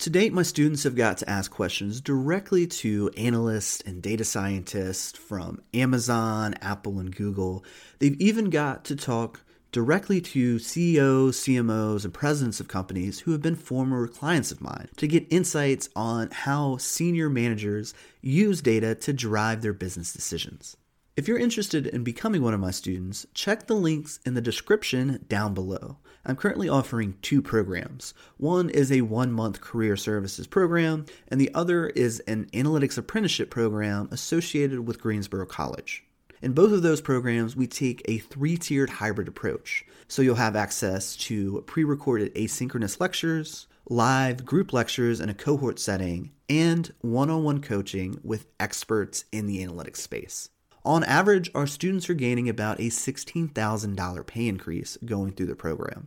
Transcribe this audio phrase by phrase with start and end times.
[0.00, 5.16] To date, my students have got to ask questions directly to analysts and data scientists
[5.18, 7.64] from Amazon, Apple, and Google.
[7.98, 9.40] They've even got to talk
[9.72, 14.88] directly to CEOs, CMOs, and presidents of companies who have been former clients of mine
[14.98, 20.76] to get insights on how senior managers use data to drive their business decisions.
[21.16, 25.24] If you're interested in becoming one of my students, check the links in the description
[25.28, 25.96] down below.
[26.28, 28.12] I'm currently offering two programs.
[28.36, 33.48] One is a one month career services program, and the other is an analytics apprenticeship
[33.48, 36.04] program associated with Greensboro College.
[36.42, 39.84] In both of those programs, we take a three tiered hybrid approach.
[40.08, 45.78] So you'll have access to pre recorded asynchronous lectures, live group lectures in a cohort
[45.78, 50.48] setting, and one on one coaching with experts in the analytics space.
[50.86, 56.06] On average, our students are gaining about a $16,000 pay increase going through the program.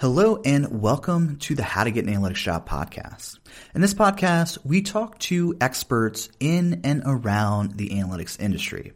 [0.00, 3.40] Hello and welcome to the How to Get an Analytics Job podcast.
[3.74, 8.92] In this podcast, we talk to experts in and around the analytics industry.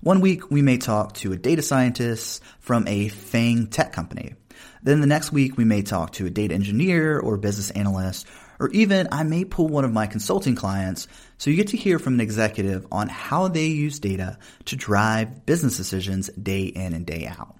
[0.00, 4.34] One week, we may talk to a data scientist from a FANG tech company.
[4.82, 8.26] Then the next week, we may talk to a data engineer or business analyst,
[8.58, 11.06] or even I may pull one of my consulting clients
[11.38, 15.46] so you get to hear from an executive on how they use data to drive
[15.46, 17.59] business decisions day in and day out.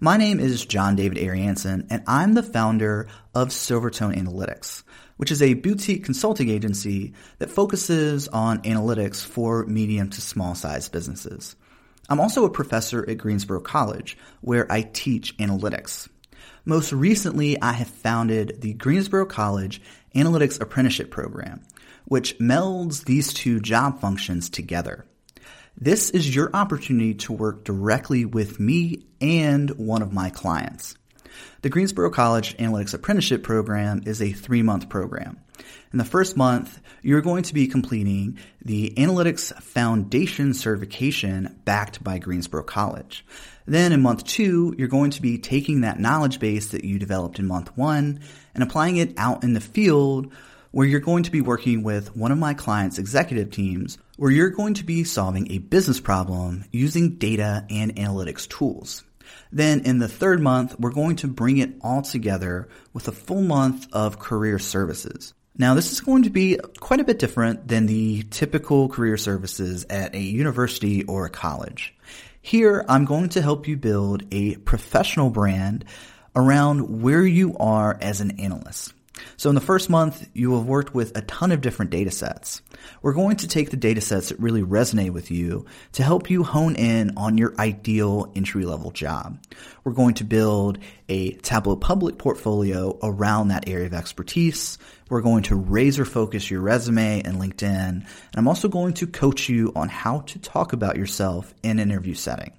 [0.00, 4.84] My name is John David Ariansen, and I'm the founder of Silvertone Analytics,
[5.16, 10.92] which is a boutique consulting agency that focuses on analytics for medium to small sized
[10.92, 11.56] businesses.
[12.08, 16.08] I'm also a professor at Greensboro College, where I teach analytics.
[16.64, 19.82] Most recently, I have founded the Greensboro College
[20.14, 21.64] Analytics Apprenticeship Program,
[22.04, 25.07] which melds these two job functions together.
[25.80, 30.96] This is your opportunity to work directly with me and one of my clients.
[31.62, 35.38] The Greensboro College Analytics Apprenticeship Program is a three month program.
[35.92, 42.18] In the first month, you're going to be completing the Analytics Foundation certification backed by
[42.18, 43.24] Greensboro College.
[43.64, 47.38] Then in month two, you're going to be taking that knowledge base that you developed
[47.38, 48.18] in month one
[48.52, 50.32] and applying it out in the field
[50.78, 54.48] where you're going to be working with one of my clients' executive teams, where you're
[54.48, 59.02] going to be solving a business problem using data and analytics tools.
[59.50, 63.42] Then in the third month, we're going to bring it all together with a full
[63.42, 65.34] month of career services.
[65.56, 69.84] Now, this is going to be quite a bit different than the typical career services
[69.90, 71.92] at a university or a college.
[72.40, 75.86] Here, I'm going to help you build a professional brand
[76.36, 78.92] around where you are as an analyst.
[79.36, 82.10] So in the first month, you will have worked with a ton of different data
[82.10, 82.62] sets.
[83.02, 86.44] We're going to take the data sets that really resonate with you to help you
[86.44, 89.38] hone in on your ideal entry level job.
[89.84, 90.78] We're going to build
[91.08, 94.78] a Tableau Public portfolio around that area of expertise.
[95.08, 97.88] We're going to razor focus your resume and LinkedIn.
[97.88, 101.90] And I'm also going to coach you on how to talk about yourself in an
[101.90, 102.52] interview setting.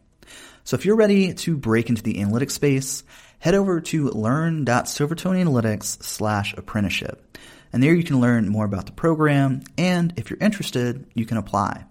[0.63, 3.03] So if you're ready to break into the analytics space,
[3.39, 7.37] head over to learn.silvertoneanalytics slash apprenticeship.
[7.71, 11.37] And there you can learn more about the program, and if you're interested, you can
[11.37, 11.85] apply.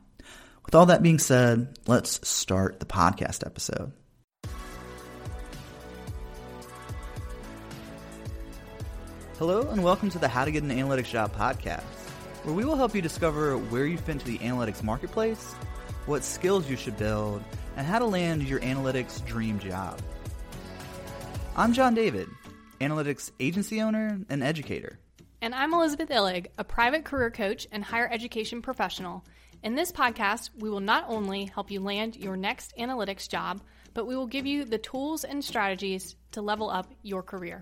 [0.67, 3.93] With all that being said, let's start the podcast episode.
[9.39, 11.85] Hello, and welcome to the How to Get an Analytics Job podcast,
[12.43, 15.53] where we will help you discover where you fit into the analytics marketplace,
[16.05, 17.43] what skills you should build,
[17.77, 19.99] and how to land your analytics dream job.
[21.59, 22.29] I'm John David,
[22.81, 25.01] analytics agency owner and educator.
[25.43, 29.25] And I'm Elizabeth Illig, a private career coach and higher education professional.
[29.65, 33.61] In this podcast, we will not only help you land your next analytics job,
[33.93, 37.61] but we will give you the tools and strategies to level up your career.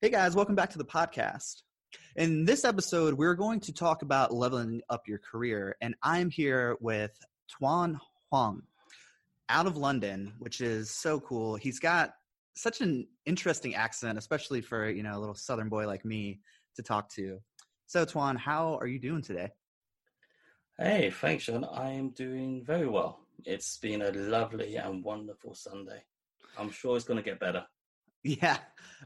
[0.00, 1.62] Hey guys, welcome back to the podcast.
[2.14, 6.76] In this episode, we're going to talk about leveling up your career, and I'm here
[6.80, 7.18] with
[7.58, 7.98] Toan
[8.30, 8.62] Hoang
[9.48, 11.56] out of London, which is so cool.
[11.56, 12.14] He's got
[12.54, 16.40] such an interesting accent, especially for you know a little Southern boy like me
[16.76, 17.38] to talk to.
[17.86, 19.50] So, Toan, how are you doing today?
[20.78, 21.64] Hey, thanks, Sean.
[21.64, 23.20] I am doing very well.
[23.44, 26.02] It's been a lovely and wonderful Sunday.
[26.58, 27.64] I'm sure it's going to get better.
[28.22, 28.58] Yeah.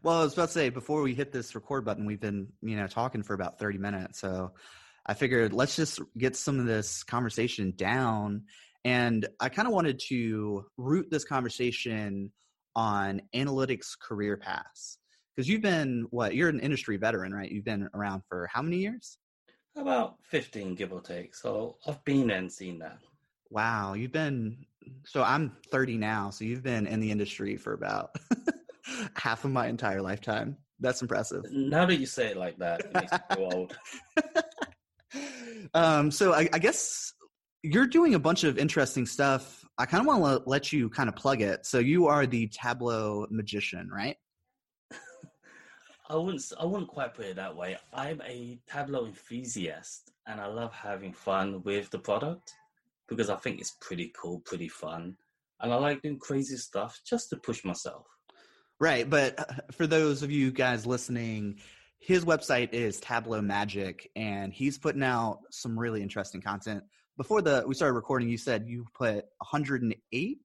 [0.02, 2.76] Well, I was about to say before we hit this record button, we've been, you
[2.76, 4.20] know, talking for about 30 minutes.
[4.20, 4.52] So
[5.04, 8.44] I figured let's just get some of this conversation down.
[8.84, 12.32] And I kind of wanted to root this conversation
[12.74, 14.98] on analytics career paths.
[15.34, 16.34] Because you've been what?
[16.34, 17.50] You're an industry veteran, right?
[17.50, 19.18] You've been around for how many years?
[19.76, 21.34] About 15, give or take.
[21.34, 22.98] So I've been and seen that.
[23.50, 23.94] Wow.
[23.94, 24.66] You've been,
[25.04, 26.30] so I'm 30 now.
[26.30, 28.16] So you've been in the industry for about
[29.16, 30.56] half of my entire lifetime.
[30.80, 31.44] That's impressive.
[31.50, 33.78] Now that you say it like that, it makes me feel old.
[35.74, 37.12] um, so I, I, guess
[37.62, 39.64] you're doing a bunch of interesting stuff.
[39.78, 41.66] I kind of want to let you kind of plug it.
[41.66, 44.16] So you are the Tableau magician, right?
[46.08, 46.42] I wouldn't.
[46.58, 47.76] I wouldn't quite put it that way.
[47.92, 52.54] I'm a Tableau enthusiast, and I love having fun with the product
[53.08, 55.16] because I think it's pretty cool, pretty fun,
[55.60, 58.06] and I like doing crazy stuff just to push myself.
[58.78, 59.08] Right.
[59.08, 61.58] But for those of you guys listening,
[61.98, 66.82] his website is Tableau Magic, and he's putting out some really interesting content.
[67.20, 70.38] Before the we started recording, you said you put 108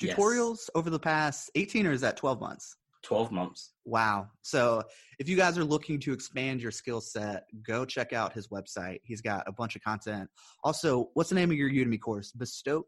[0.00, 0.70] tutorials yes.
[0.74, 2.74] over the past 18, or is that 12 months?
[3.02, 3.74] 12 months.
[3.84, 4.28] Wow.
[4.40, 4.82] So
[5.18, 9.00] if you guys are looking to expand your skill set, go check out his website.
[9.02, 10.30] He's got a bunch of content.
[10.64, 12.32] Also, what's the name of your Udemy course?
[12.32, 12.86] Bestoke?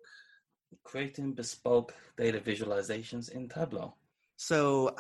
[0.85, 3.93] Creating bespoke data visualizations in Tableau.
[4.39, 4.97] So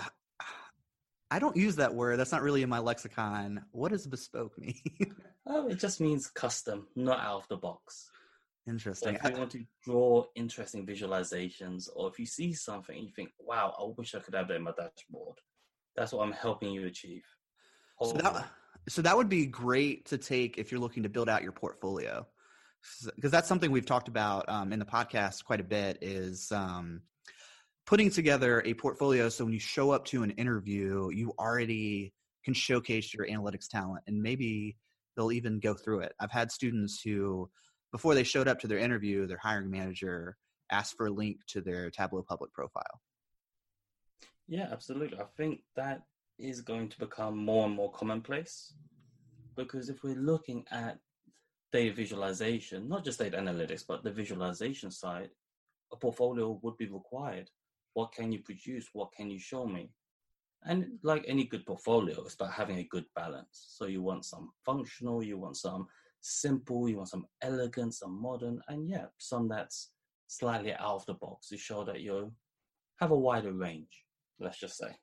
[1.35, 2.17] I don't use that word.
[2.17, 3.65] That's not really in my lexicon.
[3.73, 5.17] What does bespoke mean?
[5.49, 8.09] oh, it just means custom, not out of the box.
[8.69, 9.19] Interesting.
[9.21, 13.31] So if you want to draw interesting visualizations, or if you see something you think,
[13.41, 15.39] "Wow, I wish I could have that in my dashboard,"
[15.97, 17.25] that's what I'm helping you achieve.
[18.01, 18.47] So that,
[18.89, 22.29] so that would be great to take if you're looking to build out your portfolio,
[23.17, 25.99] because that's something we've talked about um, in the podcast quite a bit.
[26.01, 27.03] Is um,
[27.87, 32.13] putting together a portfolio so when you show up to an interview, you already
[32.45, 34.77] can showcase your analytics talent and maybe
[35.17, 36.13] they'll even go through it.
[36.21, 37.49] I've had students who,
[37.93, 40.37] before they showed up to their interview, their hiring manager
[40.71, 43.01] asked for a link to their Tableau public profile.
[44.49, 45.19] Yeah, absolutely.
[45.19, 46.03] I think that
[46.39, 48.75] is going to become more and more commonplace
[49.57, 50.99] because if we're looking at
[51.73, 55.31] data visualization, not just data analytics, but the visualization side,
[55.93, 57.49] a portfolio would be required
[57.94, 58.88] what can you produce?
[58.93, 59.91] What can you show me?
[60.64, 63.67] And like any good portfolio, it's about having a good balance.
[63.69, 65.87] So you want some functional, you want some
[66.20, 69.91] simple, you want some elegant, some modern, and yeah, some that's
[70.26, 72.32] slightly out of the box to show that you
[73.00, 74.05] have a wider range,
[74.40, 74.97] let's just say.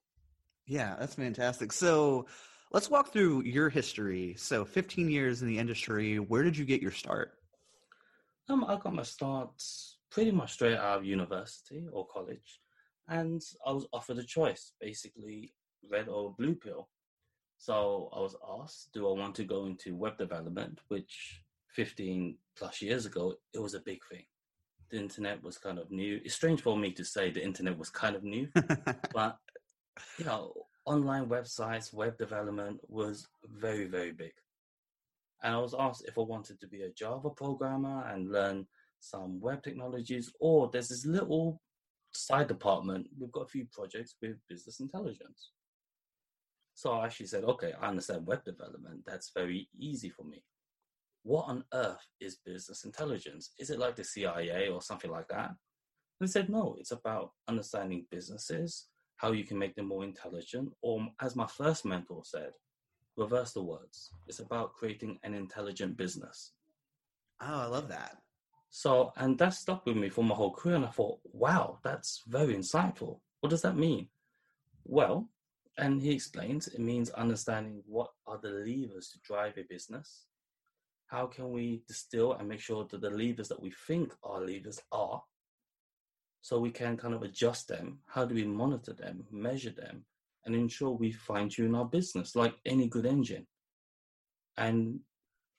[0.66, 1.72] Yeah, that's fantastic.
[1.72, 2.26] So
[2.72, 4.34] let's walk through your history.
[4.38, 7.34] So 15 years in the industry, where did you get your start?
[8.50, 9.52] Um, I got my start
[10.10, 12.61] pretty much straight out of university or college
[13.08, 15.54] and I was offered a choice, basically
[15.90, 16.90] red or blue pill.
[17.58, 21.44] So I was asked, do I want to go into web development, which
[21.76, 24.24] 15 plus years ago, it was a big thing.
[24.90, 26.20] The internet was kind of new.
[26.24, 28.48] It's strange for me to say the internet was kind of new,
[29.14, 29.38] but
[30.18, 30.54] you know,
[30.86, 34.34] online websites, web development was very, very big.
[35.44, 38.68] And I was asked if I wanted to be a Java programmer and learn
[39.00, 41.62] some web technologies, or there's this little
[42.14, 45.52] side department, we've got a few projects with business intelligence.
[46.74, 49.02] So I actually said, okay, I understand web development.
[49.06, 50.44] That's very easy for me.
[51.24, 53.52] What on earth is business intelligence?
[53.60, 55.50] Is it like the CIA or something like that?
[55.50, 58.88] And they said, no, it's about understanding businesses,
[59.18, 62.52] how you can make them more intelligent, or as my first mentor said,
[63.18, 64.12] reverse the words.
[64.28, 66.54] It's about creating an intelligent business.
[67.42, 68.18] Oh, I love that.
[68.74, 70.78] So, and that stuck with me for my whole career.
[70.78, 73.20] And I thought, wow, that's very insightful.
[73.42, 74.08] What does that mean?
[74.86, 75.30] Well,
[75.78, 80.26] and he explains it means understanding what are the levers to drive a business.
[81.08, 84.80] How can we distill and make sure that the levers that we think are levers
[84.94, 85.22] are,
[86.42, 88.00] so we can kind of adjust them?
[88.08, 90.06] How do we monitor them, measure them,
[90.46, 93.46] and ensure we fine tune our business like any good engine?
[94.56, 95.02] And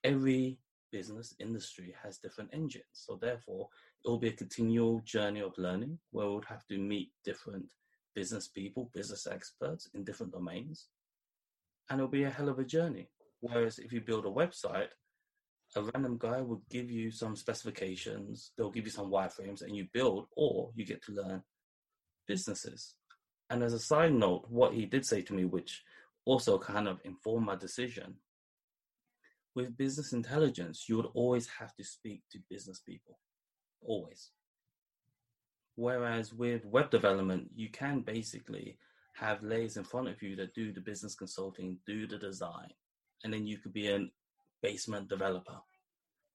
[0.03, 0.59] every
[0.93, 2.85] business industry has different engines.
[2.93, 3.69] So therefore,
[4.05, 7.67] it will be a continual journey of learning where we would have to meet different
[8.15, 10.89] business people, business experts in different domains.
[11.91, 13.09] And it'll be a hell of a journey.
[13.41, 14.89] Whereas if you build a website,
[15.75, 19.87] a random guy will give you some specifications, they'll give you some wireframes and you
[19.93, 21.43] build, or you get to learn
[22.29, 22.95] businesses.
[23.51, 25.83] And as a side note, what he did say to me, which
[26.25, 28.15] also kind of informed my decision,
[29.55, 33.19] with business intelligence, you would always have to speak to business people,
[33.83, 34.31] always.
[35.75, 38.79] Whereas with web development, you can basically
[39.15, 42.69] have layers in front of you that do the business consulting, do the design,
[43.25, 44.07] and then you could be a
[44.63, 45.59] basement developer.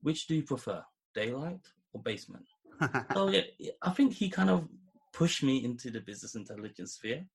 [0.02, 0.84] Which do you prefer,
[1.14, 1.62] daylight
[1.94, 2.46] or basement?
[3.14, 4.68] so yeah, I think he kind of
[5.14, 7.26] pushed me into the business intelligence sphere,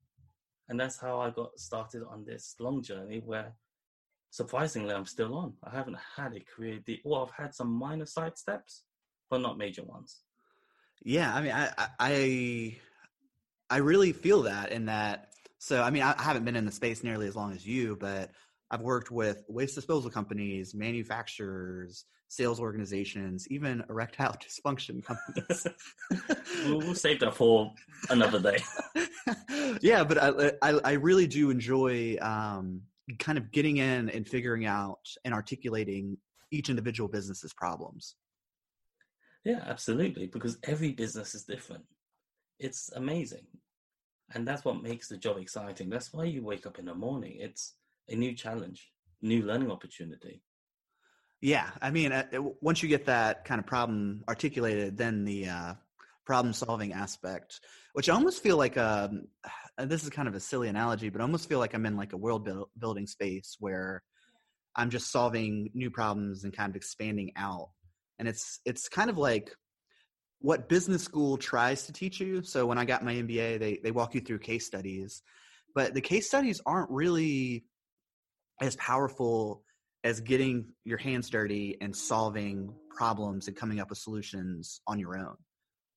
[0.69, 3.53] and that's how I got started on this long journey where
[4.33, 5.53] surprisingly, I'm still on.
[5.63, 6.81] I haven't had a career.
[6.85, 8.83] De- well, I've had some minor side steps,
[9.31, 10.23] but not major ones.
[11.05, 11.71] Yeah, I mean, I,
[12.01, 12.77] I,
[13.71, 15.33] I really feel that in that.
[15.59, 18.31] So, I mean, I haven't been in the space nearly as long as you, but
[18.71, 25.67] I've worked with waste disposal companies, manufacturers, sales organizations, even erectile dysfunction companies.
[26.65, 27.75] we'll, we'll, save that for
[28.09, 28.59] another day.
[29.83, 32.83] yeah, but I, I, I really do enjoy um,
[33.19, 36.17] kind of getting in and figuring out and articulating
[36.51, 38.17] each individual business's problems.
[39.45, 40.27] Yeah, absolutely.
[40.27, 41.85] Because every business is different.
[42.59, 43.47] It's amazing.
[44.35, 45.91] And that's what makes the job exciting.
[45.91, 47.37] That's why you wake up in the morning.
[47.39, 47.75] It's
[48.09, 48.91] a new challenge,
[49.21, 50.43] new learning opportunity.
[51.41, 52.25] Yeah, I mean, uh,
[52.61, 55.75] once you get that kind of problem articulated, then the uh,
[56.25, 57.61] problem solving aspect,
[57.95, 59.27] which I almost feel like um,
[59.79, 61.97] Uh, this is kind of a silly analogy, but I almost feel like I'm in
[61.97, 64.03] like a world build, building space where
[64.77, 67.71] I'm just solving new problems and kind of expanding out.
[68.19, 69.55] And it's it's kind of like
[70.41, 72.43] what business school tries to teach you.
[72.43, 75.23] So when I got my MBA, they they walk you through case studies,
[75.75, 77.65] but the case studies aren't really
[78.61, 79.65] as powerful
[80.05, 85.17] as getting your hands dirty and solving problems and coming up with solutions on your
[85.17, 85.37] own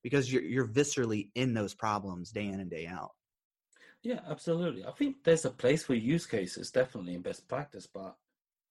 [0.04, 3.12] because you're you're viscerally in those problems day in and day out.
[4.06, 4.86] Yeah, absolutely.
[4.86, 8.16] I think there's a place for use cases definitely in best practice, but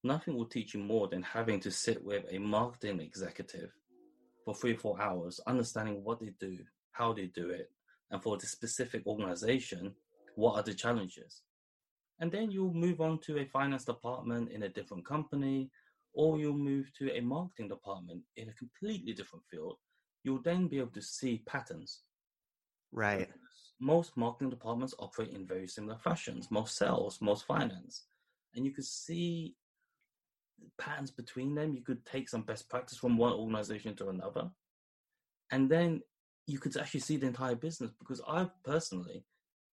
[0.04, 3.72] nothing will teach you more than having to sit with a marketing executive
[4.44, 6.58] for three or four hours, understanding what they do,
[6.92, 7.68] how they do it,
[8.12, 9.92] and for the specific organization,
[10.36, 11.42] what are the challenges.
[12.20, 15.68] And then you'll move on to a finance department in a different company,
[16.12, 19.78] or you'll move to a marketing department in a completely different field
[20.24, 22.00] you'll then be able to see patterns.
[22.92, 23.28] Right.
[23.84, 28.04] Most marketing departments operate in very similar fashions, most sales, most finance.
[28.54, 29.56] And you could see
[30.78, 31.74] patterns between them.
[31.74, 34.50] You could take some best practice from one organization to another.
[35.50, 36.00] And then
[36.46, 39.26] you could actually see the entire business because I've personally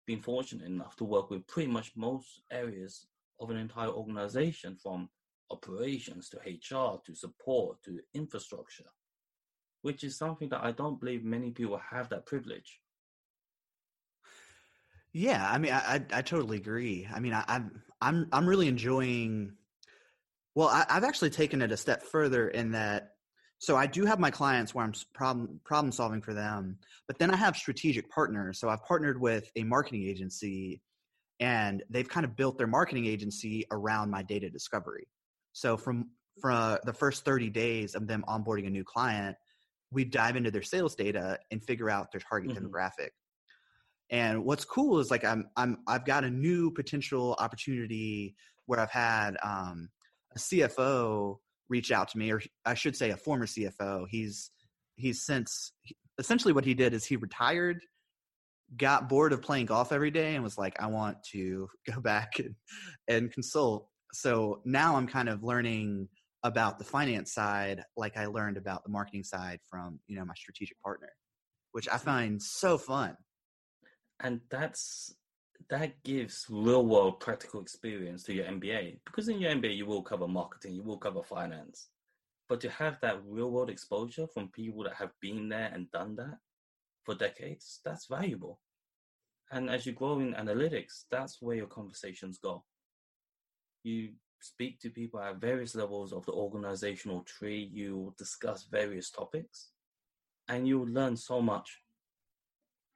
[0.05, 3.07] been fortunate enough to work with pretty much most areas
[3.39, 5.09] of an entire organization from
[5.49, 8.91] operations to HR to support to infrastructure
[9.81, 12.79] which is something that I don't believe many people have that privilege.
[15.13, 17.07] Yeah, I mean, I I, I totally agree.
[17.13, 19.53] I mean, I, I'm I'm I'm really enjoying.
[20.55, 23.09] Well, I, I've actually taken it a step further in that.
[23.59, 26.77] So I do have my clients where I'm problem problem solving for them,
[27.07, 28.59] but then I have strategic partners.
[28.59, 30.81] So I've partnered with a marketing agency,
[31.39, 35.07] and they've kind of built their marketing agency around my data discovery.
[35.53, 39.35] So from from the first 30 days of them onboarding a new client,
[39.91, 42.65] we dive into their sales data and figure out their target mm-hmm.
[42.65, 43.09] demographic.
[44.11, 48.91] And what's cool is like I'm I'm I've got a new potential opportunity where I've
[48.91, 49.89] had um,
[50.35, 51.37] a CFO
[51.69, 54.05] reach out to me, or I should say a former CFO.
[54.09, 54.51] He's
[54.97, 55.71] he's since
[56.19, 57.79] essentially what he did is he retired,
[58.77, 62.39] got bored of playing golf every day, and was like, I want to go back
[62.39, 62.55] and,
[63.07, 63.87] and consult.
[64.13, 66.09] So now I'm kind of learning
[66.43, 70.33] about the finance side like I learned about the marketing side from, you know, my
[70.35, 71.09] strategic partner,
[71.71, 73.15] which I find so fun.
[74.21, 75.15] And that's
[75.69, 80.01] that gives real world practical experience to your MBA because in your MBA you will
[80.01, 81.87] cover marketing, you will cover finance.
[82.49, 86.15] But to have that real world exposure from people that have been there and done
[86.17, 86.37] that
[87.03, 88.59] for decades, that's valuable.
[89.51, 92.63] And as you grow in analytics, that's where your conversations go.
[93.83, 94.09] You
[94.41, 97.69] speak to people at various levels of the organizational tree.
[97.71, 99.69] You discuss various topics
[100.47, 101.80] and you learn so much.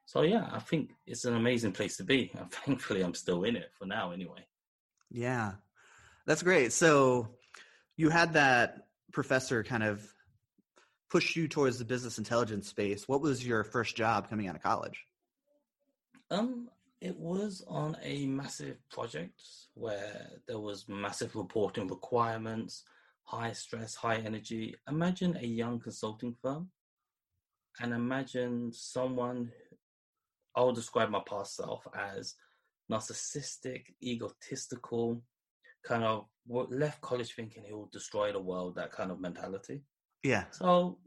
[0.05, 2.31] So, yeah, I think it's an amazing place to be.
[2.37, 4.45] And thankfully, I'm still in it for now, anyway.
[5.09, 5.53] Yeah,
[6.25, 6.73] that's great.
[6.73, 7.29] So,
[7.97, 10.05] you had that professor kind of
[11.09, 13.07] push you towards the business intelligence space.
[13.07, 15.05] What was your first job coming out of college?
[16.29, 16.69] Um,
[17.01, 19.41] it was on a massive project
[19.75, 22.83] where there was massive reporting requirements,
[23.23, 24.75] high stress, high energy.
[24.89, 26.69] Imagine a young consulting firm
[27.79, 29.51] and imagine someone
[30.55, 32.35] I would describe my past self as
[32.91, 35.21] narcissistic, egotistical,
[35.85, 39.81] kind of left college thinking he will destroy the world, that kind of mentality.
[40.23, 40.45] Yeah.
[40.51, 40.99] So,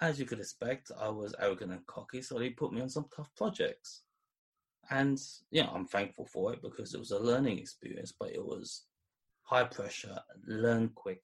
[0.00, 3.06] as you could expect, I was arrogant and cocky, so they put me on some
[3.14, 4.02] tough projects.
[4.90, 5.18] And,
[5.50, 8.84] yeah, I'm thankful for it because it was a learning experience, but it was
[9.42, 11.22] high pressure, learn quick,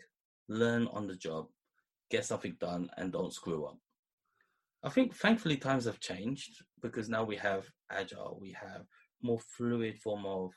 [0.48, 1.46] learn on the job,
[2.10, 3.78] get something done, and don't screw up.
[4.82, 8.82] I think thankfully times have changed because now we have agile, we have
[9.22, 10.50] more fluid form of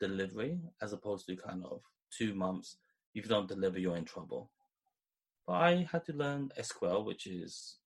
[0.00, 1.80] delivery as opposed to kind of
[2.16, 2.76] two months.
[3.14, 4.50] If you don't deliver, you're in trouble.
[5.46, 7.76] But I had to learn SQL, which is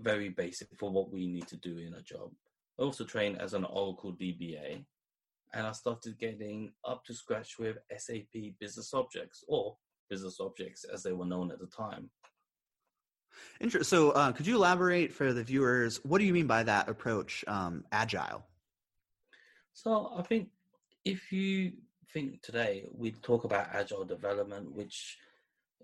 [0.00, 2.30] very basic for what we need to do in a job.
[2.78, 4.84] I also trained as an Oracle DBA,
[5.54, 9.76] and I started getting up to scratch with SAP Business Objects, or
[10.08, 12.10] Business Objects as they were known at the time.
[13.82, 15.98] So, uh, could you elaborate for the viewers?
[16.04, 18.44] What do you mean by that approach, um, agile?
[19.72, 20.48] So, I think
[21.04, 21.72] if you
[22.12, 25.18] think today we talk about agile development, which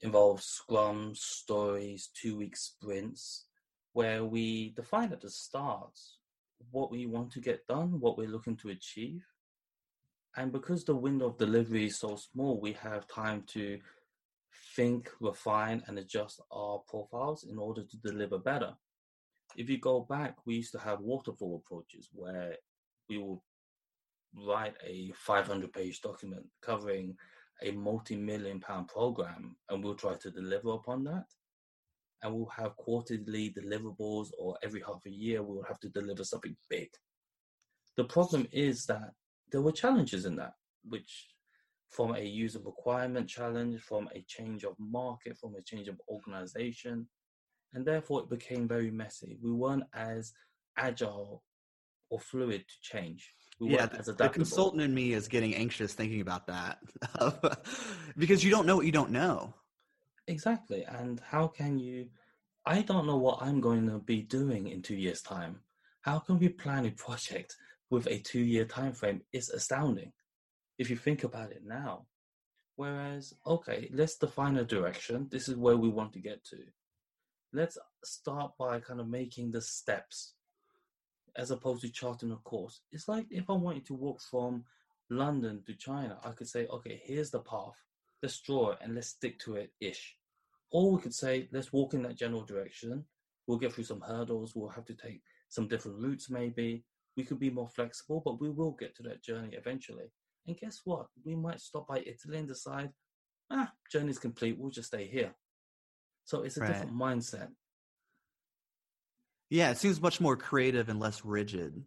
[0.02, 3.46] involves scrum, stories, two week sprints,
[3.92, 5.98] where we define at the start
[6.70, 9.24] what we want to get done, what we're looking to achieve.
[10.36, 13.78] And because the window of delivery is so small, we have time to
[14.76, 18.74] think, refine, and adjust our profiles in order to deliver better.
[19.56, 22.56] If you go back, we used to have waterfall approaches where
[23.08, 23.42] we will
[24.34, 27.16] write a 500 page document covering
[27.62, 31.24] a multi million pound program and we'll try to deliver upon that.
[32.22, 36.56] And we'll have quarterly deliverables, or every half a year, we'll have to deliver something
[36.70, 36.88] big.
[37.96, 39.10] The problem is that
[39.52, 40.54] there were challenges in that,
[40.88, 41.26] which
[41.90, 47.06] from a user requirement challenge, from a change of market, from a change of organization,
[47.72, 49.38] and therefore it became very messy.
[49.42, 50.32] We weren't as
[50.76, 51.42] agile
[52.10, 53.32] or fluid to change.
[53.60, 56.78] We yeah, the, the, consultant in me is getting anxious thinking about that
[58.16, 59.54] because you don't know what you don't know.
[60.26, 60.84] Exactly.
[60.84, 62.08] And how can you?
[62.66, 65.60] I don't know what I'm going to be doing in two years' time.
[66.00, 67.56] How can we plan a project
[67.90, 69.22] with a two-year time frame?
[69.32, 70.12] Is astounding
[70.78, 72.06] if you think about it now.
[72.76, 75.28] Whereas, okay, let's define a direction.
[75.30, 76.58] This is where we want to get to.
[77.52, 80.34] Let's start by kind of making the steps
[81.36, 82.80] as opposed to charting a course.
[82.90, 84.64] It's like if I wanted to walk from
[85.10, 87.76] London to China, I could say, okay, here's the path.
[88.22, 90.16] Let's draw it and let's stick to it ish.
[90.72, 93.04] Or we could say, let's walk in that general direction.
[93.46, 94.56] We'll get through some hurdles.
[94.56, 96.84] We'll have to take some different routes, maybe.
[97.16, 100.10] We could be more flexible, but we will get to that journey eventually.
[100.46, 101.06] And guess what?
[101.24, 102.90] We might stop by Italy and decide,
[103.50, 104.58] ah, journey's complete.
[104.58, 105.34] We'll just stay here.
[106.24, 106.68] So it's a right.
[106.68, 107.48] different mindset.
[109.50, 111.82] Yeah, it seems much more creative and less rigid.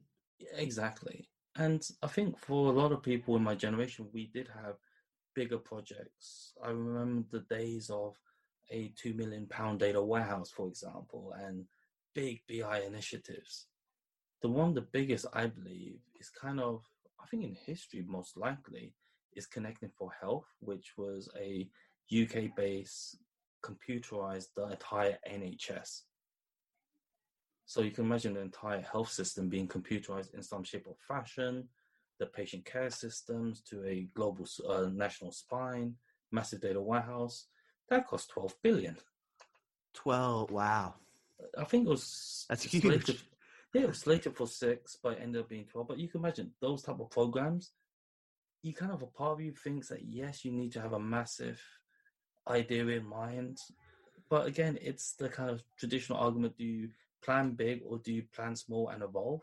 [0.56, 1.30] Exactly.
[1.56, 4.76] And I think for a lot of people in my generation, we did have
[5.36, 6.54] bigger projects.
[6.63, 8.15] I remember the days of
[8.72, 11.65] a two million pound data warehouse, for example, and
[12.13, 13.67] big BI initiatives.
[14.41, 16.84] The one, the biggest, I believe, is kind of,
[17.19, 18.93] I think in history, most likely,
[19.36, 21.67] is Connecting for Health, which was a
[22.12, 23.17] UK based
[23.63, 26.01] computerized the entire NHS.
[27.65, 31.67] So you can imagine the entire health system being computerized in some shape or fashion,
[32.19, 35.95] the patient care systems to a global uh, national spine,
[36.32, 37.47] massive data warehouse.
[37.89, 38.95] That cost 12 billion.
[39.93, 40.95] 12, wow.
[41.58, 43.23] I think it was that's huge.
[43.73, 45.88] It was slated for six, but ended up being 12.
[45.88, 47.71] But you can imagine those type of programs,
[48.63, 50.99] you kind of a part of you thinks that yes, you need to have a
[50.99, 51.62] massive
[52.47, 53.58] idea in mind.
[54.30, 56.89] But again, it's the kind of traditional argument do you
[57.23, 59.41] plan big or do you plan small and evolve?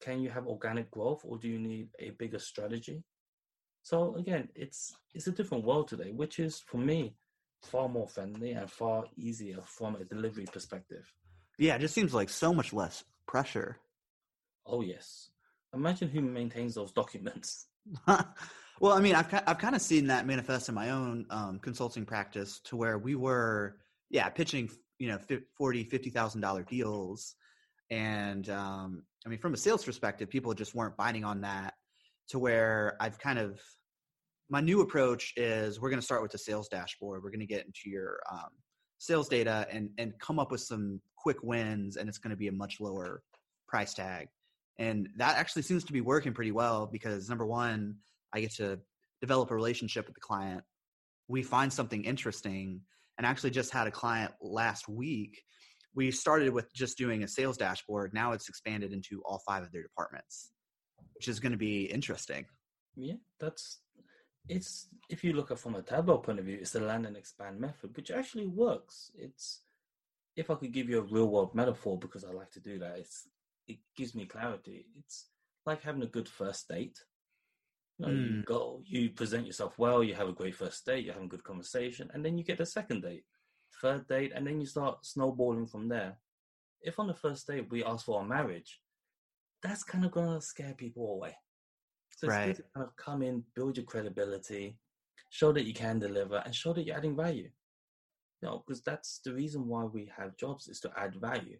[0.00, 3.02] Can you have organic growth or do you need a bigger strategy?
[3.82, 7.14] So again, it's it's a different world today, which is for me
[7.62, 11.12] far more friendly and far easier from a delivery perspective.
[11.58, 13.78] Yeah, it just seems like so much less pressure.
[14.66, 15.30] Oh yes.
[15.74, 17.66] Imagine who maintains those documents.
[18.06, 22.06] well, I mean, I've I've kind of seen that manifest in my own um, consulting
[22.06, 23.76] practice, to where we were,
[24.10, 25.18] yeah, pitching you know
[25.56, 27.34] 40 50000 dollar deals
[27.90, 31.74] and um, i mean from a sales perspective people just weren't biting on that
[32.28, 33.60] to where i've kind of
[34.50, 37.46] my new approach is we're going to start with the sales dashboard we're going to
[37.46, 38.48] get into your um,
[38.98, 42.48] sales data and and come up with some quick wins and it's going to be
[42.48, 43.22] a much lower
[43.66, 44.28] price tag
[44.78, 47.96] and that actually seems to be working pretty well because number one
[48.32, 48.78] i get to
[49.20, 50.62] develop a relationship with the client
[51.28, 52.80] we find something interesting
[53.18, 55.42] and actually just had a client last week
[55.94, 58.12] we started with just doing a sales dashboard.
[58.12, 60.52] Now it's expanded into all five of their departments,
[61.14, 62.46] which is going to be interesting.
[62.96, 63.80] Yeah, that's
[64.48, 67.16] it's if you look at from a Tableau point of view, it's the land and
[67.16, 69.10] expand method, which actually works.
[69.16, 69.62] It's
[70.36, 72.98] if I could give you a real world metaphor because I like to do that,
[72.98, 73.28] it's
[73.66, 74.86] it gives me clarity.
[74.98, 75.26] It's
[75.64, 76.98] like having a good first date.
[77.98, 78.36] You, know, mm.
[78.36, 81.30] you go, you present yourself well, you have a great first date, you're having a
[81.30, 83.24] good conversation, and then you get the second date,
[83.80, 86.18] third date, and then you start snowballing from there.
[86.82, 88.80] If on the first date we ask for a marriage,
[89.62, 91.36] that's kind of gonna scare people away.
[92.16, 94.76] So it's good to kind of come in, build your credibility,
[95.30, 97.48] show that you can deliver, and show that you're adding value.
[98.44, 101.56] Know, because that's the reason why we have jobs is to add value.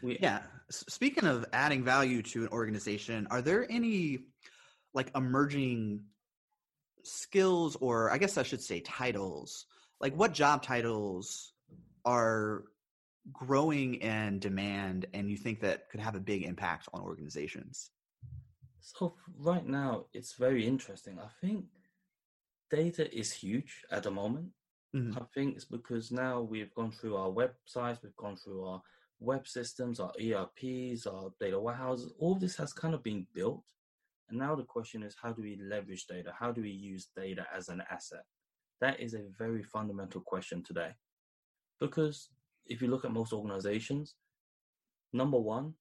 [0.00, 0.42] We, yeah.
[0.70, 4.20] Speaking of adding value to an organization, are there any
[4.94, 6.04] like emerging
[7.02, 9.66] skills, or I guess I should say titles?
[10.00, 11.52] Like, what job titles
[12.04, 12.62] are
[13.32, 17.90] growing in demand, and you think that could have a big impact on organizations?
[18.80, 21.18] So right now, it's very interesting.
[21.18, 21.64] I think
[22.70, 24.50] data is huge at the moment.
[24.94, 25.18] Mm-hmm.
[25.18, 28.82] I think it's because now we've gone through our websites, we've gone through our
[29.18, 32.12] web systems, our ERPs, our data warehouses.
[32.18, 33.64] All this has kind of been built.
[34.28, 36.32] And now the question is how do we leverage data?
[36.38, 38.24] How do we use data as an asset?
[38.80, 40.90] That is a very fundamental question today.
[41.80, 42.28] Because
[42.66, 44.14] if you look at most organizations,
[45.12, 45.74] number one,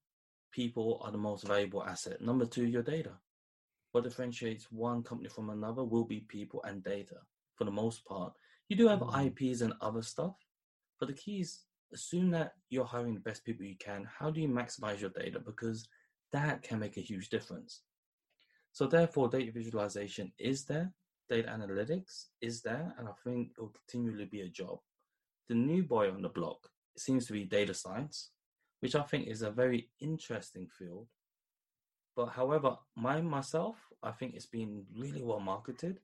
[0.51, 2.21] people are the most valuable asset.
[2.21, 3.11] Number two, your data.
[3.91, 7.17] What differentiates one company from another will be people and data
[7.55, 8.33] for the most part.
[8.73, 9.27] You do have mm-hmm.
[9.27, 10.35] IPs and other stuff,
[10.99, 11.59] but the key is
[11.93, 14.09] assume that you're hiring the best people you can.
[14.17, 15.39] How do you maximize your data?
[15.39, 15.87] Because
[16.31, 17.81] that can make a huge difference.
[18.71, 20.91] So therefore, data visualization is there,
[21.29, 24.79] data analytics is there, and I think it will continually be a job.
[25.49, 28.31] The new boy on the block seems to be data science
[28.79, 31.07] which I think is a very interesting field.
[32.15, 35.99] But however, my myself, I think it's been really well marketed.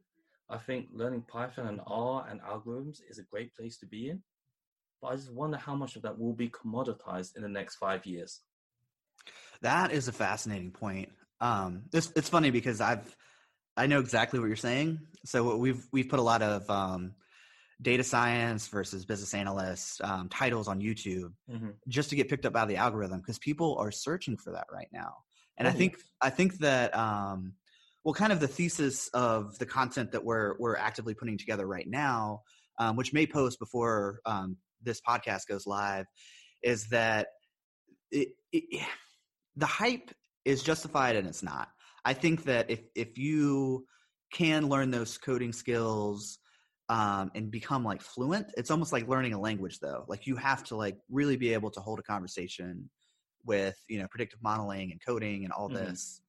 [0.49, 4.21] I think learning Python and R and algorithms is a great place to be in.
[5.01, 8.05] But I just wonder how much of that will be commoditized in the next five
[8.05, 8.41] years.
[9.62, 11.09] That is a fascinating point.
[11.41, 13.15] Um, it's it's funny because I've
[13.77, 14.99] I know exactly what you're saying.
[15.25, 17.13] So we've we've put a lot of um,
[17.81, 21.69] data science versus business analyst um, titles on YouTube mm-hmm.
[21.88, 24.89] just to get picked up by the algorithm because people are searching for that right
[24.91, 25.15] now.
[25.57, 27.53] And oh, I think I think that um,
[28.10, 31.88] well, kind of the thesis of the content that we're we're actively putting together right
[31.88, 32.41] now,
[32.80, 36.08] um, which may post before um, this podcast goes live,
[36.63, 37.28] is that
[38.10, 38.84] it, it,
[39.58, 40.10] the hype
[40.43, 41.67] is justified and it's not.
[42.04, 43.86] I think that if if you
[44.34, 46.39] can learn those coding skills
[46.89, 48.52] um, and become like fluent.
[48.58, 50.06] It's almost like learning a language though.
[50.08, 52.89] Like you have to like really be able to hold a conversation
[53.45, 55.86] with, you know, predictive modeling and coding and all mm-hmm.
[55.86, 56.24] this.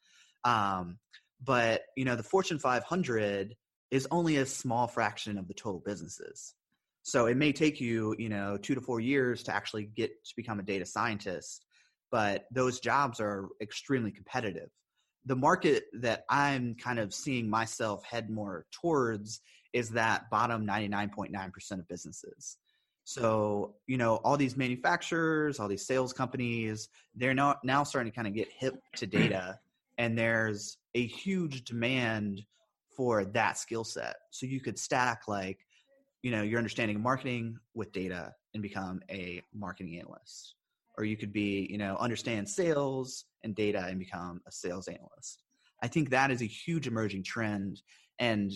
[0.45, 0.99] Um,
[1.45, 3.55] but you know, the Fortune 500
[3.91, 6.55] is only a small fraction of the total businesses.
[7.03, 10.33] So it may take you, you know, two to four years to actually get to
[10.37, 11.65] become a data scientist,
[12.11, 14.69] but those jobs are extremely competitive.
[15.27, 19.41] The market that I'm kind of seeing myself head more towards
[19.73, 22.57] is that bottom 99.9% of businesses.
[23.05, 28.15] So, you know, all these manufacturers, all these sales companies, they're now, now starting to
[28.15, 29.59] kind of get hip to data,
[30.01, 32.41] and there's a huge demand
[32.97, 34.17] for that skill set.
[34.31, 35.59] So you could stack like,
[36.23, 40.55] you know, your understanding of marketing with data and become a marketing analyst.
[40.97, 45.43] Or you could be, you know, understand sales and data and become a sales analyst.
[45.83, 47.83] I think that is a huge emerging trend.
[48.19, 48.53] And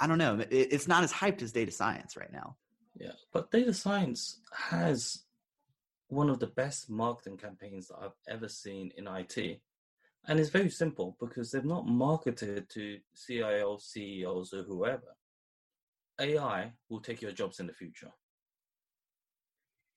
[0.00, 0.38] I don't know.
[0.38, 2.56] It, it's not as hyped as data science right now.
[2.98, 5.24] Yeah, but data science has
[6.08, 9.60] one of the best marketing campaigns that I've ever seen in IT.
[10.28, 15.16] And it's very simple because they've not marketed to CIOs, CEOs, or whoever.
[16.20, 18.10] AI will take your jobs in the future.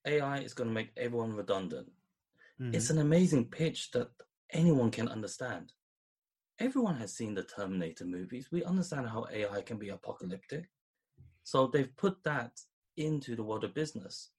[0.07, 1.91] AI is going to make everyone redundant.
[2.61, 2.75] Mm-hmm.
[2.75, 4.09] It's an amazing pitch that
[4.53, 5.73] anyone can understand
[6.61, 8.49] everyone has seen the Terminator movies.
[8.51, 10.69] We understand how AI can be apocalyptic.
[11.43, 12.51] So they've put that
[12.97, 14.29] into the world of business.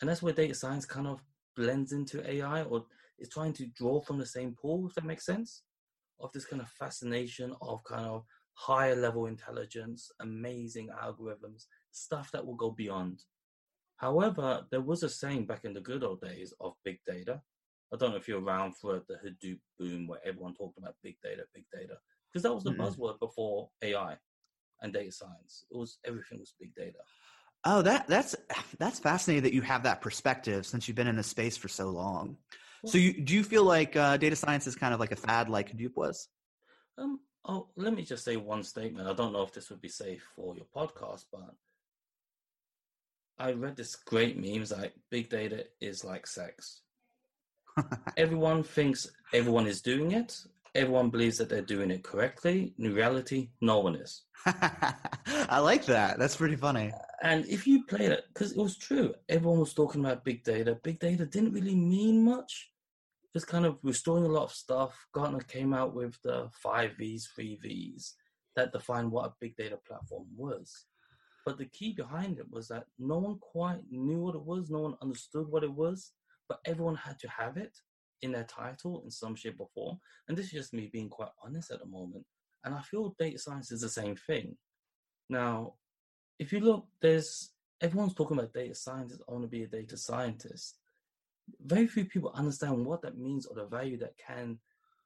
[0.00, 1.22] And that's where data science kind of
[1.56, 2.84] blends into AI or
[3.20, 5.62] is trying to draw from the same pool, if that makes sense,
[6.20, 12.44] of this kind of fascination of kind of higher level intelligence, amazing algorithms, stuff that
[12.44, 13.22] will go beyond.
[13.96, 17.42] However, there was a saying back in the good old days of big data
[17.92, 21.16] I don't know if you're around for the Hadoop boom where everyone talked about big
[21.22, 21.94] data, big data,
[22.32, 22.82] because that was the mm-hmm.
[22.82, 24.16] buzzword before AI
[24.82, 25.64] and data science.
[25.70, 26.98] It was everything was big data.
[27.64, 28.36] Oh, that that's
[28.78, 31.90] that's fascinating that you have that perspective since you've been in the space for so
[31.90, 32.36] long.
[32.86, 35.48] So, you do you feel like uh, data science is kind of like a fad,
[35.48, 36.28] like Hadoop was?
[36.98, 39.08] Um, oh, let me just say one statement.
[39.08, 41.54] I don't know if this would be safe for your podcast, but
[43.38, 46.82] I read this great memes like big data is like sex.
[48.16, 50.36] everyone thinks everyone is doing it.
[50.74, 52.74] Everyone believes that they're doing it correctly.
[52.78, 54.22] In reality, no one is.
[54.46, 56.18] I like that.
[56.18, 56.92] That's pretty funny.
[57.22, 60.78] And if you played it, because it was true, everyone was talking about big data.
[60.82, 62.69] Big data didn't really mean much.
[63.32, 65.06] Just kind of restoring a lot of stuff.
[65.12, 68.14] Gartner came out with the five V's, three V's
[68.56, 70.86] that defined what a big data platform was.
[71.46, 74.80] But the key behind it was that no one quite knew what it was, no
[74.80, 76.12] one understood what it was,
[76.48, 77.76] but everyone had to have it
[78.22, 79.98] in their title in some shape or form.
[80.28, 82.24] And this is just me being quite honest at the moment.
[82.64, 84.56] And I feel data science is the same thing.
[85.30, 85.74] Now,
[86.38, 89.22] if you look, there's everyone's talking about data scientists.
[89.26, 90.79] I want to be a data scientist.
[91.64, 94.58] Very few people understand what that means or the value that can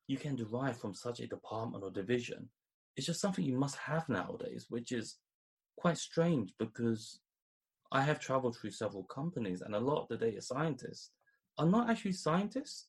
[0.07, 2.49] you can derive from such a department or division.
[2.97, 5.17] It's just something you must have nowadays, which is
[5.79, 7.21] quite strange because
[7.91, 11.11] I have traveled through several companies and a lot of the data scientists
[11.57, 12.89] are not actually scientists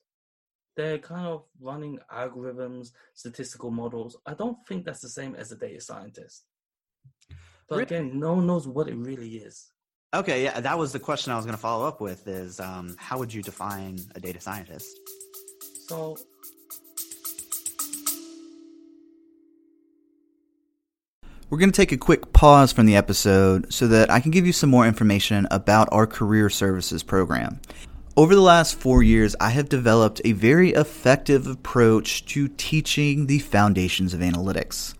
[0.76, 4.18] they're kind of running algorithms, statistical models.
[4.26, 6.46] I don't think that's the same as a data scientist.
[7.70, 7.84] But really?
[7.84, 9.72] again, no one knows what it really is.
[10.16, 12.96] Okay, yeah, that was the question I was going to follow up with is um,
[12.98, 14.98] how would you define a data scientist?
[15.90, 16.18] So
[21.50, 24.48] We're going to take a quick pause from the episode so that I can give
[24.48, 27.60] you some more information about our career services program.
[28.18, 33.40] Over the last four years, I have developed a very effective approach to teaching the
[33.40, 34.96] foundations of analytics.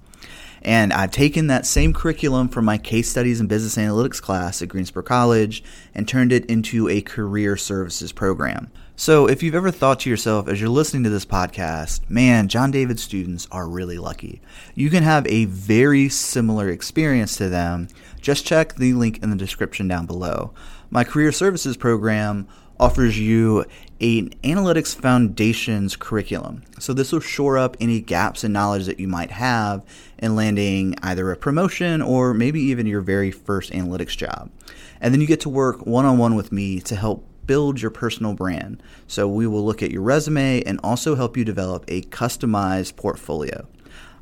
[0.66, 4.68] And I've taken that same curriculum from my case studies and business analytics class at
[4.68, 8.72] Greensboro College and turned it into a career services program.
[8.96, 12.72] So, if you've ever thought to yourself as you're listening to this podcast, man, John
[12.72, 14.42] David students are really lucky,
[14.74, 17.88] you can have a very similar experience to them.
[18.20, 20.52] Just check the link in the description down below.
[20.90, 22.48] My career services program
[22.80, 23.66] offers you
[24.02, 26.64] an analytics foundations curriculum.
[26.80, 29.84] So this will shore up any gaps in knowledge that you might have
[30.18, 34.52] in landing either a promotion or maybe even your very first analytics job.
[35.00, 37.92] And then you get to work one on one with me to help build your
[37.92, 38.84] personal brand.
[39.08, 43.68] So we will look at your resume and also help you develop a customized portfolio.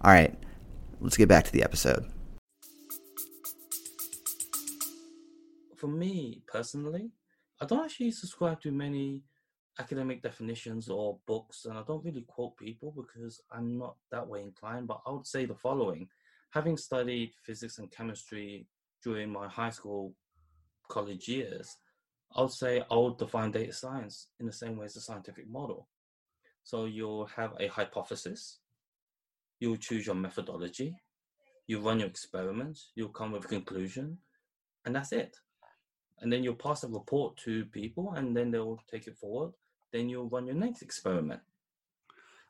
[0.02, 0.36] All right,
[1.00, 2.06] let's get back to the episode.
[5.78, 7.12] For me personally,
[7.60, 9.24] I don't actually subscribe to many
[9.80, 14.42] academic definitions or books, and I don't really quote people because I'm not that way
[14.42, 14.88] inclined.
[14.88, 16.08] But I would say the following
[16.52, 18.68] having studied physics and chemistry
[19.04, 20.14] during my high school,
[20.88, 21.78] college years,
[22.36, 25.50] I would say I would define data science in the same way as a scientific
[25.50, 25.88] model.
[26.64, 28.60] So you'll have a hypothesis,
[29.60, 30.96] you'll choose your methodology,
[31.68, 34.20] you run your experiments, you'll come with a conclusion,
[34.86, 35.36] and that's it
[36.24, 39.52] and then you'll pass a report to people and then they'll take it forward
[39.94, 41.40] then you'll run your next experiment.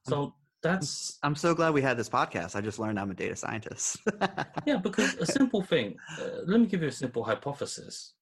[0.08, 2.56] So that's i'm so glad we had this podcast.
[2.56, 3.98] I just learned i'm a data scientist.
[4.66, 8.14] Yeah because a simple thing uh, let me give you a simple hypothesis.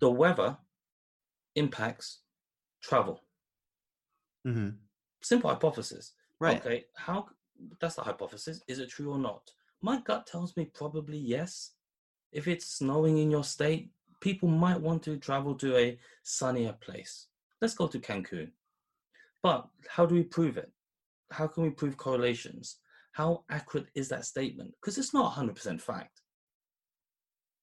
[0.00, 0.56] The weather
[1.54, 2.20] impacts
[2.82, 3.20] travel.
[4.46, 4.70] Mm-hmm.
[5.22, 6.12] simple hypothesis.
[6.40, 6.58] Right.
[6.60, 7.26] Okay how
[7.80, 8.62] that's the hypothesis.
[8.66, 9.50] Is it true or not?
[9.82, 11.72] My gut tells me probably yes.
[12.32, 13.90] If it's snowing in your state,
[14.22, 17.26] people might want to travel to a sunnier place.
[17.62, 18.50] Let's go to Cancun.
[19.42, 20.70] But how do we prove it?
[21.30, 22.76] How can we prove correlations?
[23.12, 24.74] How accurate is that statement?
[24.80, 26.20] Because it's not 100% fact.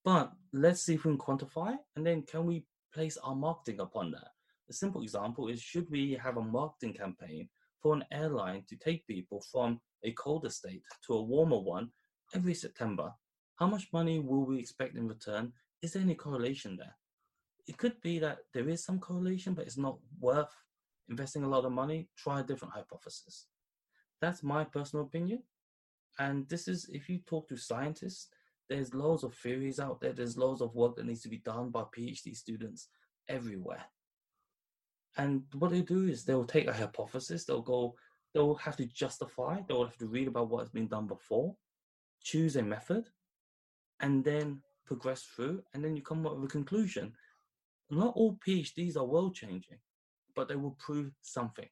[0.04, 4.10] But let's see if we can quantify and then can we place our marketing upon
[4.10, 4.28] that?
[4.68, 7.48] A simple example is should we have a marketing campaign
[7.80, 11.90] for an airline to take people from a colder state to a warmer one
[12.34, 13.12] every September
[13.60, 15.52] how much money will we expect in return?
[15.82, 16.96] Is there any correlation there?
[17.70, 20.52] It could be that there is some correlation, but it's not worth
[21.08, 22.08] investing a lot of money.
[22.16, 23.46] Try a different hypothesis.
[24.20, 25.44] That's my personal opinion.
[26.18, 28.26] And this is, if you talk to scientists,
[28.68, 30.12] there's loads of theories out there.
[30.12, 32.88] There's loads of work that needs to be done by PhD students
[33.28, 33.84] everywhere.
[35.16, 37.94] And what they do is they'll take a hypothesis, they'll go,
[38.34, 41.54] they'll have to justify, they'll have to read about what has been done before,
[42.20, 43.04] choose a method,
[44.00, 47.12] and then progress through, and then you come up with a conclusion.
[47.90, 49.78] Not all PhDs are world changing,
[50.36, 51.68] but they will prove something,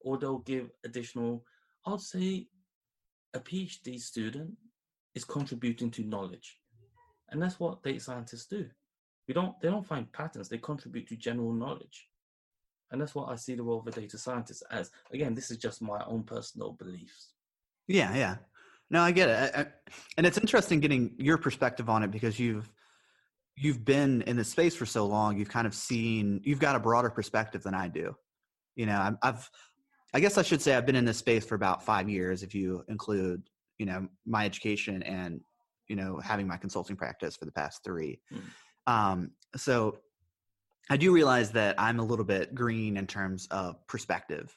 [0.00, 1.44] or they'll give additional.
[1.86, 2.48] I'd say
[3.34, 4.52] a PhD student
[5.14, 6.58] is contributing to knowledge,
[7.30, 8.68] And that's what data scientists do.
[9.26, 12.08] We don't they don't find patterns, they contribute to general knowledge.
[12.90, 14.90] And that's what I see the role of a data scientist as.
[15.12, 17.32] Again, this is just my own personal beliefs.
[17.88, 18.36] Yeah, yeah.
[18.90, 19.54] No, I get it.
[19.54, 19.66] I, I,
[20.18, 22.70] and it's interesting getting your perspective on it because you've
[23.56, 25.38] you've been in the space for so long.
[25.38, 28.14] You've kind of seen you've got a broader perspective than I do.
[28.76, 29.48] You know, I've
[30.14, 32.54] I guess I should say I've been in this space for about five years, if
[32.54, 33.42] you include
[33.78, 35.40] you know my education and
[35.88, 38.20] you know having my consulting practice for the past three.
[38.32, 38.92] Mm.
[38.92, 39.98] Um, so
[40.90, 44.56] I do realize that I'm a little bit green in terms of perspective.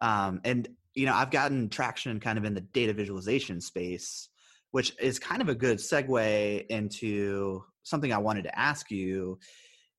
[0.00, 4.28] Um, and you know, I've gotten traction kind of in the data visualization space,
[4.72, 9.38] which is kind of a good segue into something I wanted to ask you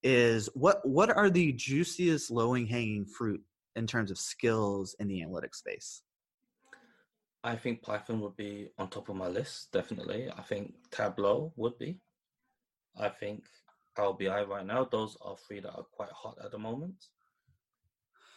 [0.04, 3.42] is what what are the juiciest low hanging fruit
[3.76, 6.02] in terms of skills in the analytics space?
[7.44, 10.30] I think Python would be on top of my list, definitely.
[10.38, 12.00] I think Tableau would be.
[12.98, 13.46] I think
[13.96, 16.96] Power BI right now, those are three that are quite hot at the moment.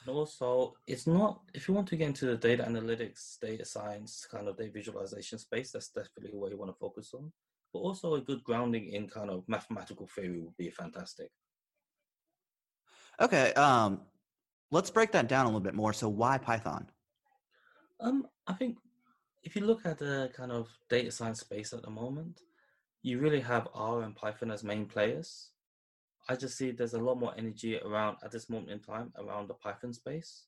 [0.06, 4.26] And also, it's not, if you want to get into the data analytics, data science,
[4.30, 7.32] kind of data visualization space, that's definitely where you want to focus on.
[7.72, 11.30] But also, a good grounding in kind of mathematical theory would be fantastic.
[13.20, 13.52] Okay.
[13.54, 14.00] Um,
[14.70, 15.92] let's break that down a little bit more.
[15.92, 16.86] So, why Python?
[18.00, 18.78] Um, I think
[19.42, 22.40] if you look at the kind of data science space at the moment,
[23.02, 25.50] you really have R and Python as main players.
[26.28, 29.48] I just see there's a lot more energy around at this moment in time around
[29.48, 30.44] the Python space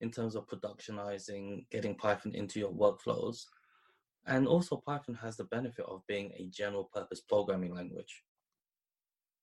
[0.00, 3.44] in terms of productionizing, getting Python into your workflows.
[4.26, 8.22] And also Python has the benefit of being a general purpose programming language.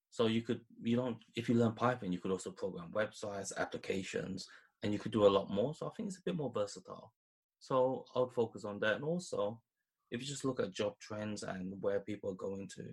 [0.10, 4.48] So you could, you don't, if you learn Python, you could also program websites, applications,
[4.84, 5.74] and you could do a lot more.
[5.74, 7.14] So I think it's a bit more versatile.
[7.60, 8.96] So I would focus on that.
[8.96, 9.62] And also,
[10.10, 12.84] if you just look at job trends and where people are going to,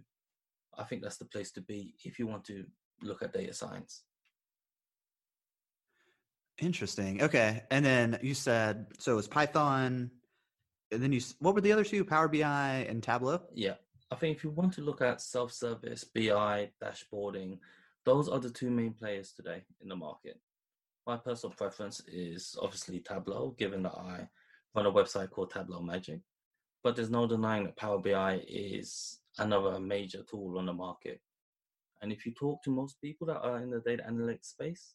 [0.77, 2.64] I think that's the place to be if you want to
[3.03, 4.03] look at data science.
[6.61, 7.22] Interesting.
[7.22, 7.62] Okay.
[7.70, 10.11] And then you said so it was Python,
[10.92, 12.05] and then you what were the other two?
[12.05, 13.40] Power BI and Tableau.
[13.55, 13.74] Yeah,
[14.11, 17.59] I think if you want to look at self-service, BI, dashboarding,
[18.05, 20.40] those are the two main players today in the market.
[21.07, 24.29] My personal preference is obviously Tableau, given that I
[24.74, 26.20] run a website called Tableau Magic.
[26.83, 31.20] But there's no denying that Power BI is another major tool on the market.
[32.01, 34.94] And if you talk to most people that are in the data analytics space,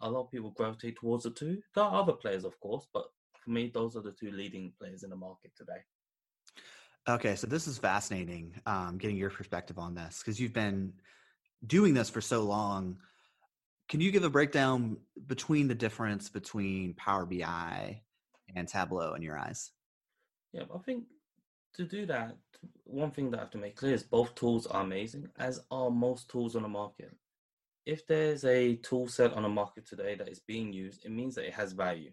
[0.00, 1.58] a lot of people gravitate towards the two.
[1.74, 3.06] There are other players, of course, but
[3.40, 5.80] for me, those are the two leading players in the market today.
[7.08, 8.54] Okay, so this is fascinating.
[8.66, 10.92] Um, getting your perspective on this because you've been
[11.66, 12.98] doing this for so long.
[13.88, 18.02] Can you give a breakdown between the difference between Power BI
[18.54, 19.72] and Tableau in your eyes?
[20.52, 21.04] Yeah, I think
[21.74, 22.36] to do that,
[22.84, 25.90] one thing that I have to make clear is both tools are amazing, as are
[25.90, 27.14] most tools on the market.
[27.86, 31.34] If there's a tool set on the market today that is being used, it means
[31.36, 32.12] that it has value.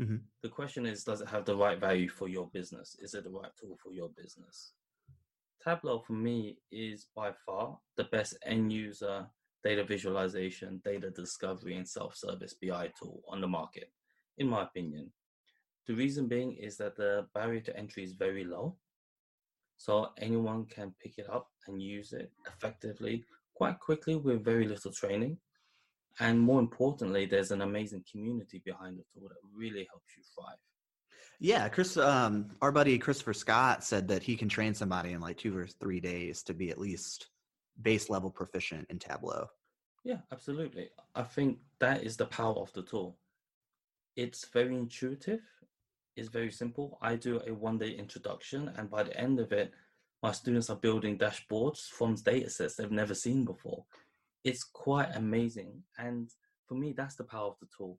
[0.00, 0.16] Mm-hmm.
[0.42, 2.96] The question is, does it have the right value for your business?
[3.00, 4.72] Is it the right tool for your business?
[5.62, 9.26] Tableau for me is by far the best end user
[9.62, 13.92] data visualization, data discovery, and self service BI tool on the market,
[14.38, 15.10] in my opinion.
[15.86, 18.76] The reason being is that the barrier to entry is very low.
[19.76, 24.92] So anyone can pick it up and use it effectively quite quickly with very little
[24.92, 25.38] training.
[26.18, 30.58] And more importantly, there's an amazing community behind the tool that really helps you thrive.
[31.38, 35.38] Yeah, Chris, um, our buddy Christopher Scott said that he can train somebody in like
[35.38, 37.28] two or three days to be at least
[37.80, 39.46] base level proficient in Tableau.
[40.04, 40.90] Yeah, absolutely.
[41.14, 43.16] I think that is the power of the tool.
[44.16, 45.40] It's very intuitive
[46.16, 46.98] it's very simple.
[47.00, 49.72] I do a one day introduction, and by the end of it,
[50.22, 53.84] my students are building dashboards from data sets they've never seen before.
[54.44, 55.82] It's quite amazing.
[55.98, 56.30] And
[56.66, 57.98] for me, that's the power of the tool.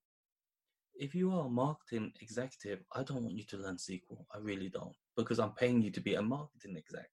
[0.95, 4.25] If you are a marketing executive, I don't want you to learn SQL.
[4.33, 7.09] I really don't, because I'm paying you to be a marketing exec.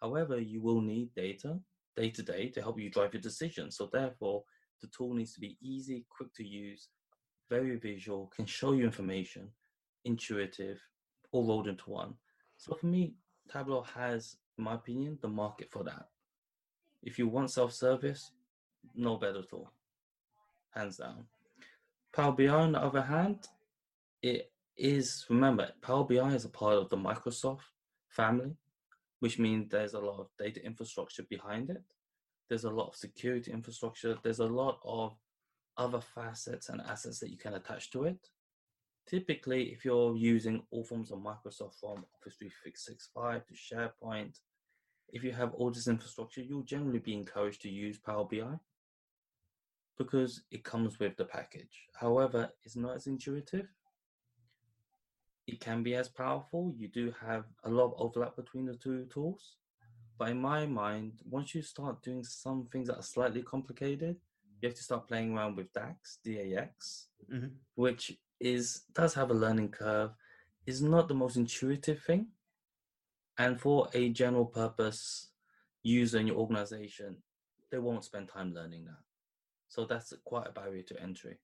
[0.00, 1.58] However, you will need data
[1.96, 3.76] day to day to help you drive your decisions.
[3.76, 4.44] So, therefore,
[4.82, 6.88] the tool needs to be easy, quick to use,
[7.48, 9.48] very visual, can show you information,
[10.04, 10.78] intuitive,
[11.32, 12.14] all rolled into one.
[12.56, 13.14] So for me,
[13.50, 16.06] Tableau has, in my opinion, the market for that.
[17.02, 18.32] If you want self-service,
[18.94, 19.70] no better tool,
[20.74, 21.26] hands down.
[22.12, 23.46] Power BI, on the other hand,
[24.22, 27.60] it is remember Power BI is a part of the Microsoft
[28.08, 28.56] family,
[29.20, 31.82] which means there's a lot of data infrastructure behind it.
[32.48, 34.16] There's a lot of security infrastructure.
[34.22, 35.16] There's a lot of
[35.76, 38.28] other facets and assets that you can attach to it
[39.06, 44.40] typically, if you're using all forms of Microsoft from Office 365 to SharePoint,
[45.12, 48.58] if you have all this infrastructure, you'll generally be encouraged to use Power BI
[49.98, 51.86] because it comes with the package.
[51.94, 53.66] However, it's not as intuitive.
[55.46, 56.74] It can be as powerful.
[56.76, 59.56] You do have a lot of overlap between the two tools.
[60.18, 64.16] But in my mind, once you start doing some things that are slightly complicated,
[64.60, 67.48] you have to start playing around with DAX, DAX, mm-hmm.
[67.74, 70.10] which is does have a learning curve,
[70.66, 72.28] is not the most intuitive thing.
[73.38, 75.30] And for a general purpose
[75.82, 77.16] user in your organization,
[77.70, 79.02] they won't spend time learning that.
[79.68, 81.36] So that's quite a barrier to entry.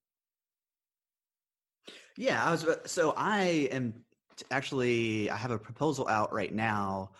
[2.17, 3.93] Yeah, I was so I am
[4.51, 7.11] actually I have a proposal out right now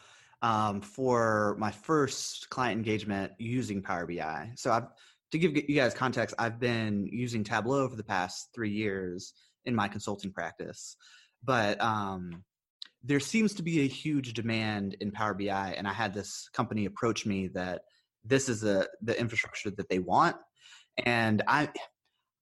[0.42, 4.52] um, for my first client engagement using Power BI.
[4.56, 4.88] So I've
[5.32, 9.34] to give you guys context, I've been using Tableau for the past three years
[9.66, 10.96] in my consulting practice,
[11.44, 12.44] but um,
[13.04, 16.86] there seems to be a huge demand in Power BI, and I had this company
[16.86, 17.82] approach me that
[18.24, 20.38] this is a the infrastructure that they want,
[21.06, 21.70] and I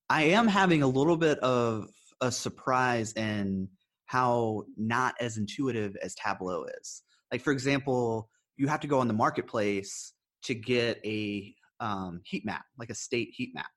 [0.10, 1.90] I am having a little bit of
[2.22, 3.70] a surprise in
[4.06, 7.02] how not as intuitive as Tableau is.
[7.32, 12.46] Like for example, you have to go on the marketplace to get a um, heat
[12.46, 13.70] map, like a state heat map.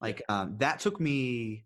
[0.00, 1.64] Like um, that took me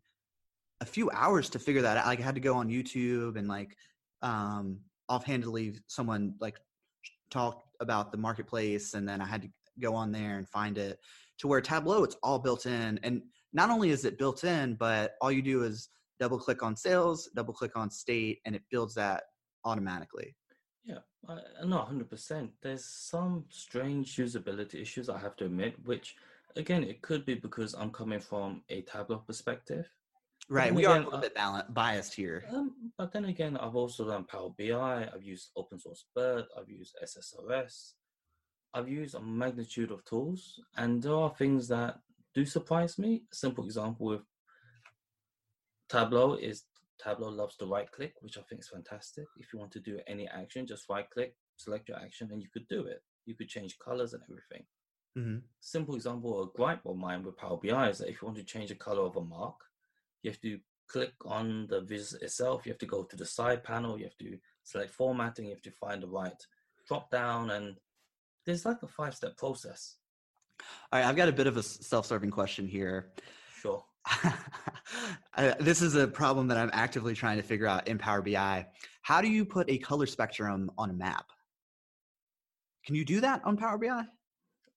[0.81, 2.07] a few hours to figure that out.
[2.07, 3.77] Like I had to go on YouTube and like
[4.23, 6.59] um, offhandedly someone like
[7.31, 9.49] talked about the marketplace, and then I had to
[9.81, 10.99] go on there and find it.
[11.39, 15.13] To where Tableau, it's all built in, and not only is it built in, but
[15.21, 15.89] all you do is
[16.19, 19.25] double click on sales, double click on state, and it builds that
[19.65, 20.35] automatically.
[20.85, 20.99] Yeah,
[21.29, 22.51] uh, no, hundred percent.
[22.63, 26.17] There's some strange usability issues I have to admit, which
[26.57, 29.89] again, it could be because I'm coming from a Tableau perspective.
[30.51, 32.45] Right, we again, are a little bit balanced, biased here.
[32.51, 35.09] Um, but then again, I've also done Power BI.
[35.15, 36.47] I've used open source BIRT.
[36.59, 37.93] I've used SSRS.
[38.73, 41.99] I've used a magnitude of tools, and there are things that
[42.35, 43.25] do surprise me.
[43.33, 44.23] A simple example with
[45.91, 46.65] Tableau is
[47.03, 49.25] Tableau loves to right click, which I think is fantastic.
[49.37, 52.49] If you want to do any action, just right click, select your action, and you
[52.53, 53.03] could do it.
[53.27, 54.67] You could change colors and everything.
[55.17, 55.39] Mm-hmm.
[55.61, 58.45] Simple example, a gripe of mine with Power BI is that if you want to
[58.45, 59.57] change the color of a mark,
[60.23, 60.59] you have to
[60.89, 62.65] click on the vis itself.
[62.65, 63.99] You have to go to the side panel.
[63.99, 65.47] You have to select formatting.
[65.47, 66.41] You have to find the right
[66.87, 67.77] drop down, and
[68.47, 69.97] there's like a five step process.
[70.93, 73.13] All right, I've got a bit of a self serving question here.
[73.61, 73.85] Sure.
[75.37, 78.67] Uh, this is a problem that I'm actively trying to figure out in Power BI.
[79.03, 81.27] How do you put a color spectrum on a map?
[82.85, 84.03] Can you do that on Power BI?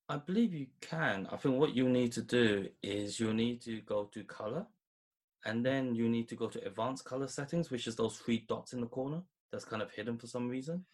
[0.09, 1.27] I believe you can.
[1.31, 4.67] I think what you need to do is you need to go to color
[5.45, 8.73] and then you need to go to advanced color settings, which is those three dots
[8.73, 9.21] in the corner
[9.51, 10.85] that's kind of hidden for some reason.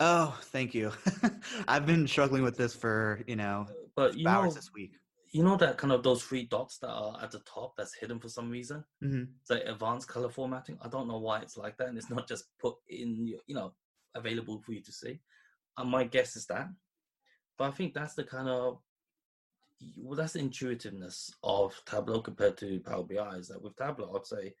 [0.00, 0.92] Oh, thank you.
[1.68, 4.92] I've been struggling with this for, you know, but you hours know, this week
[5.34, 8.20] you know that kind of those three dots that are at the top that's hidden
[8.20, 8.84] for some reason.
[9.02, 9.24] Mm-hmm.
[9.40, 10.78] It's like advanced color formatting.
[10.80, 13.72] I don't know why it's like that, and it's not just put in, you know,
[14.14, 15.18] available for you to see.
[15.76, 16.68] And my guess is that,
[17.58, 18.78] but I think that's the kind of
[19.96, 23.36] well, that's the intuitiveness of Tableau compared to Power BI.
[23.36, 24.54] Is that with Tableau, I'd say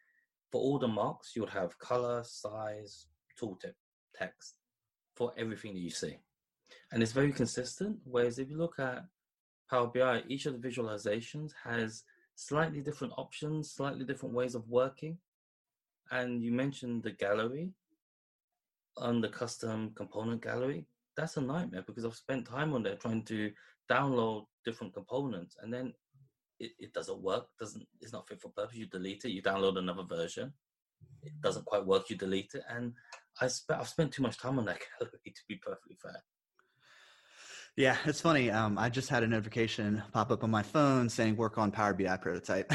[0.50, 3.06] for all the marks, you would have color, size,
[3.40, 3.74] tooltip,
[4.14, 4.58] text
[5.14, 6.18] for everything that you see,
[6.92, 7.98] and it's very consistent.
[8.04, 9.04] Whereas if you look at
[9.70, 12.04] Power BI, each of the visualizations has
[12.34, 15.18] slightly different options, slightly different ways of working.
[16.10, 17.70] And you mentioned the gallery
[18.96, 20.86] on the custom component gallery.
[21.16, 23.52] That's a nightmare because I've spent time on there trying to
[23.90, 25.92] download different components and then
[26.60, 28.76] it, it doesn't work, doesn't it's not fit for purpose.
[28.76, 30.52] You delete it, you download another version.
[31.22, 32.62] It doesn't quite work, you delete it.
[32.68, 32.92] And
[33.40, 36.22] I spent I've spent too much time on that gallery to be perfectly fair.
[37.76, 38.52] Yeah, it's funny.
[38.52, 41.92] Um, I just had a notification pop up on my phone saying work on Power
[41.92, 42.72] BI prototype.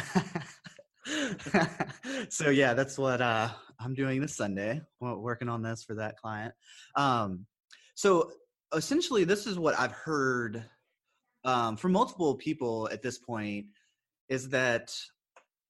[2.29, 3.47] so yeah, that's what uh,
[3.79, 4.81] I'm doing this Sunday.
[4.99, 6.53] Working on this for that client.
[6.95, 7.45] Um,
[7.95, 8.29] so
[8.75, 10.65] essentially, this is what I've heard
[11.43, 13.67] um, from multiple people at this point
[14.27, 14.93] is that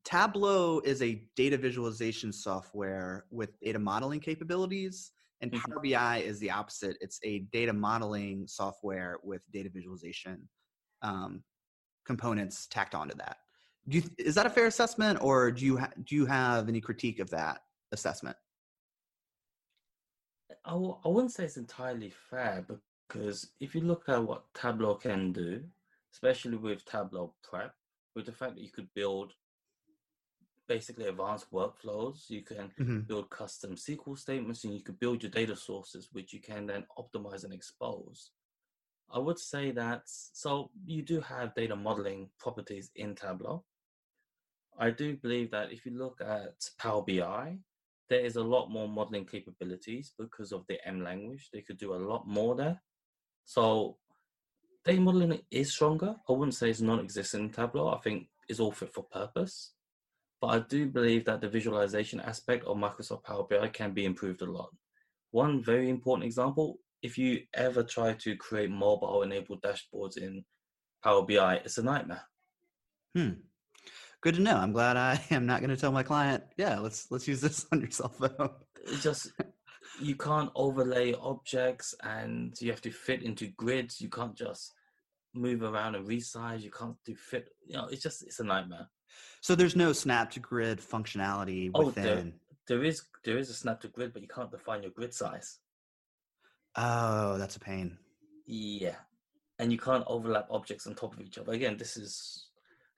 [0.05, 5.11] Tableau is a data visualization software with data modeling capabilities
[5.41, 5.71] and mm-hmm.
[5.71, 6.97] Power BI is the opposite.
[7.01, 10.47] It's a data modeling software with data visualization
[11.01, 11.43] um,
[12.05, 13.37] components tacked onto that.
[13.87, 16.81] Do you, is that a fair assessment, or do you ha- do you have any
[16.81, 17.61] critique of that
[17.91, 18.35] assessment?
[20.65, 22.65] I w- I wouldn't say it's entirely fair
[23.09, 25.63] because if you look at what Tableau can do,
[26.13, 27.73] especially with Tableau Prep,
[28.15, 29.33] with the fact that you could build
[30.69, 32.29] basically advanced workflows.
[32.29, 32.99] You can mm-hmm.
[32.99, 36.85] build custom SQL statements and you can build your data sources, which you can then
[36.97, 38.29] optimize and expose.
[39.11, 43.65] I would say that so you do have data modeling properties in Tableau.
[44.77, 47.57] I do believe that if you look at Power BI,
[48.09, 51.49] there is a lot more modeling capabilities because of the M language.
[51.51, 52.79] They could do a lot more there.
[53.49, 53.97] So
[54.85, 56.15] data modeling is stronger.
[56.29, 57.89] I wouldn't say it's non-existent in Tableau.
[57.89, 59.73] I think it's all fit for purpose.
[60.39, 64.43] But I do believe that the visualization aspect of Microsoft Power BI can be improved
[64.43, 64.69] a lot.
[65.31, 70.45] One very important example, if you ever try to create mobile enabled dashboards in
[71.03, 72.25] Power BI, it's a nightmare.
[73.15, 73.31] Hmm.
[74.21, 74.57] Good to know.
[74.57, 77.65] I'm glad I am not going to tell my client, yeah, let's let's use this
[77.71, 78.51] on your cell phone.
[78.85, 79.31] It just
[80.01, 84.01] you can't overlay objects and you have to fit into grids.
[84.01, 84.73] You can't just
[85.33, 86.61] move around and resize.
[86.61, 87.49] You can't do fit.
[87.65, 88.87] You know, it's just it's a nightmare.
[89.41, 92.05] So there's no snap to grid functionality within.
[92.05, 92.31] Oh, there,
[92.67, 95.59] there is there is a snap to grid, but you can't define your grid size.
[96.75, 97.97] Oh, that's a pain.
[98.45, 98.95] Yeah,
[99.59, 101.53] and you can't overlap objects on top of each other.
[101.53, 102.47] Again, this is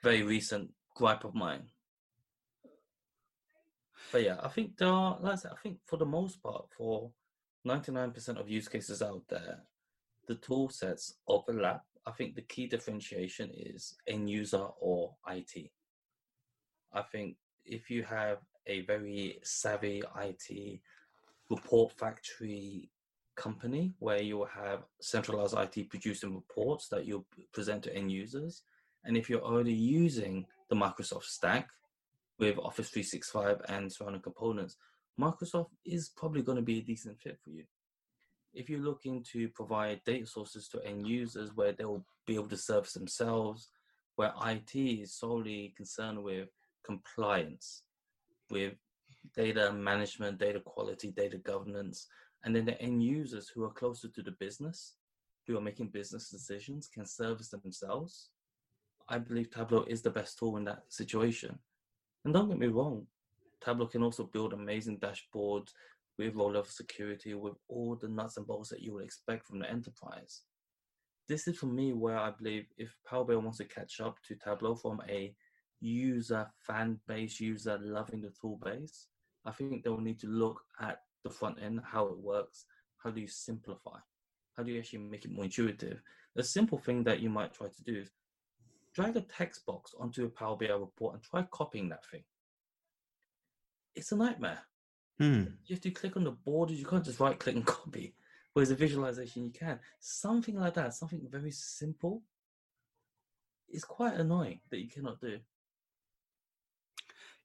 [0.03, 1.63] very recent gripe of mine.
[4.11, 6.65] But yeah, I think there are, like I, said, I think for the most part,
[6.77, 7.11] for
[7.65, 9.59] 99% of use cases out there,
[10.27, 11.83] the tool sets overlap.
[12.05, 15.71] I think the key differentiation is end user or IT.
[16.93, 20.79] I think if you have a very savvy IT
[21.49, 22.89] report factory
[23.35, 28.63] company where you will have centralized IT producing reports that you'll present to end users,
[29.05, 31.69] and if you're already using the Microsoft stack
[32.39, 34.77] with Office 365 and surrounding components,
[35.19, 37.63] Microsoft is probably going to be a decent fit for you.
[38.53, 42.57] If you're looking to provide data sources to end users where they'll be able to
[42.57, 43.69] service themselves,
[44.15, 46.49] where IT is solely concerned with
[46.85, 47.83] compliance,
[48.49, 48.73] with
[49.35, 52.07] data management, data quality, data governance,
[52.43, 54.95] and then the end users who are closer to the business,
[55.47, 58.29] who are making business decisions, can service themselves
[59.11, 61.59] I believe Tableau is the best tool in that situation.
[62.23, 63.07] And don't get me wrong,
[63.63, 65.69] Tableau can also build amazing dashboards
[66.17, 69.59] with low level security, with all the nuts and bolts that you would expect from
[69.59, 70.41] the enterprise.
[71.27, 74.35] This is for me where I believe if Power BI wants to catch up to
[74.35, 75.33] Tableau from a
[75.79, 79.07] user fan base, user loving the tool base,
[79.45, 82.65] I think they'll need to look at the front end, how it works,
[83.03, 83.97] how do you simplify,
[84.55, 86.01] how do you actually make it more intuitive.
[86.35, 88.11] A simple thing that you might try to do is
[88.93, 92.23] drag a text box onto a Power BI report and try copying that thing.
[93.95, 94.59] It's a nightmare.
[95.19, 95.43] Hmm.
[95.65, 96.79] You have to click on the borders.
[96.79, 98.15] You can't just right click and copy.
[98.53, 99.79] Whereas a visualization, you can.
[99.99, 102.21] Something like that, something very simple,
[103.69, 105.39] is quite annoying that you cannot do.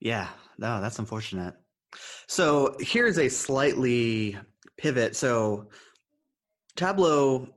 [0.01, 0.29] Yeah,
[0.59, 1.55] no, that's unfortunate.
[2.27, 4.37] So here's a slightly
[4.77, 5.17] pivot.
[5.17, 5.69] So
[6.75, 7.49] Tableau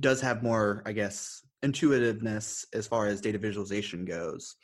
[0.00, 4.54] does have more, I guess, intuitiveness as far as data visualization goes.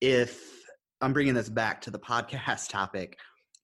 [0.00, 0.62] If
[1.00, 3.16] I'm bringing this back to the podcast topic,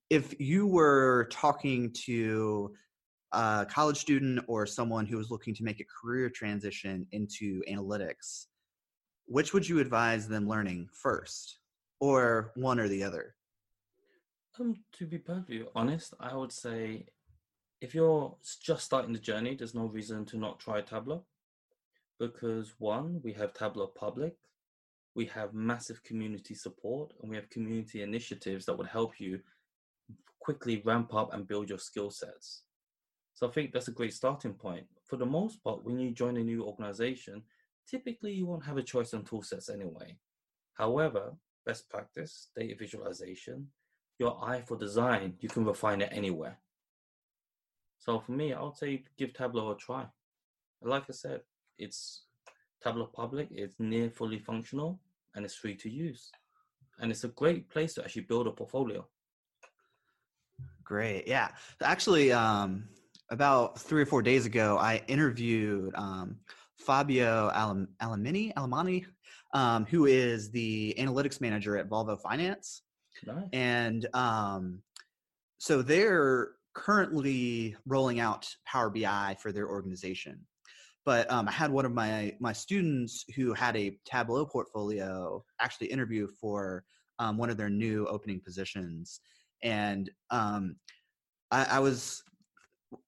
[0.09, 2.73] if you were talking to
[3.33, 8.47] a college student or someone who was looking to make a career transition into analytics,
[9.27, 11.59] which would you advise them learning first,
[12.01, 13.35] or one or the other?
[14.59, 17.07] Um, to be perfectly honest, I would say
[17.81, 21.25] if you're just starting the journey, there's no reason to not try Tableau
[22.21, 24.37] because one, we have Tableau Public,
[25.17, 29.41] we have massive community support, and we have community initiatives that would help you
[30.39, 32.63] quickly ramp up and build your skill sets.
[33.35, 34.87] So I think that's a great starting point.
[35.07, 37.43] For the most part, when you join a new organization,
[37.89, 40.17] typically you won't have a choice on tool sets anyway.
[40.75, 41.33] However,
[41.65, 43.69] best practice, data visualization,
[44.19, 46.59] your eye for design, you can refine it anywhere.
[47.99, 50.07] So for me, I would say give Tableau a try.
[50.83, 51.41] Like I said,
[51.81, 52.23] it's
[52.83, 55.01] Tableau Public, it's near fully functional,
[55.35, 56.31] and it's free to use.
[56.99, 59.07] And it's a great place to actually build a portfolio.
[60.85, 61.27] Great.
[61.27, 61.49] Yeah.
[61.83, 62.89] Actually, um,
[63.31, 66.37] about three or four days ago, I interviewed um,
[66.79, 69.07] Fabio Alam- Alamini, Alamani,
[69.55, 72.83] um, who is the analytics manager at Volvo Finance.
[73.27, 73.49] Nice.
[73.53, 74.83] And um,
[75.59, 80.41] so they're currently rolling out Power BI for their organization
[81.05, 85.89] but um, I had one of my my students who had a Tableau portfolio actually
[85.89, 86.85] interview for
[87.19, 89.21] um, one of their new opening positions,
[89.63, 90.77] and um,
[91.51, 92.23] I, I was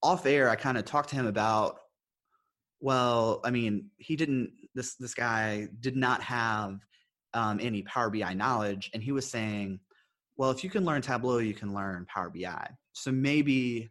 [0.03, 0.49] off air.
[0.49, 1.78] I kind of talked to him about,
[2.80, 4.53] well, I mean, he didn't.
[4.74, 6.78] This this guy did not have
[7.34, 9.80] um, any Power BI knowledge, and he was saying,
[10.36, 12.68] well, if you can learn Tableau, you can learn Power BI.
[12.93, 13.90] So maybe,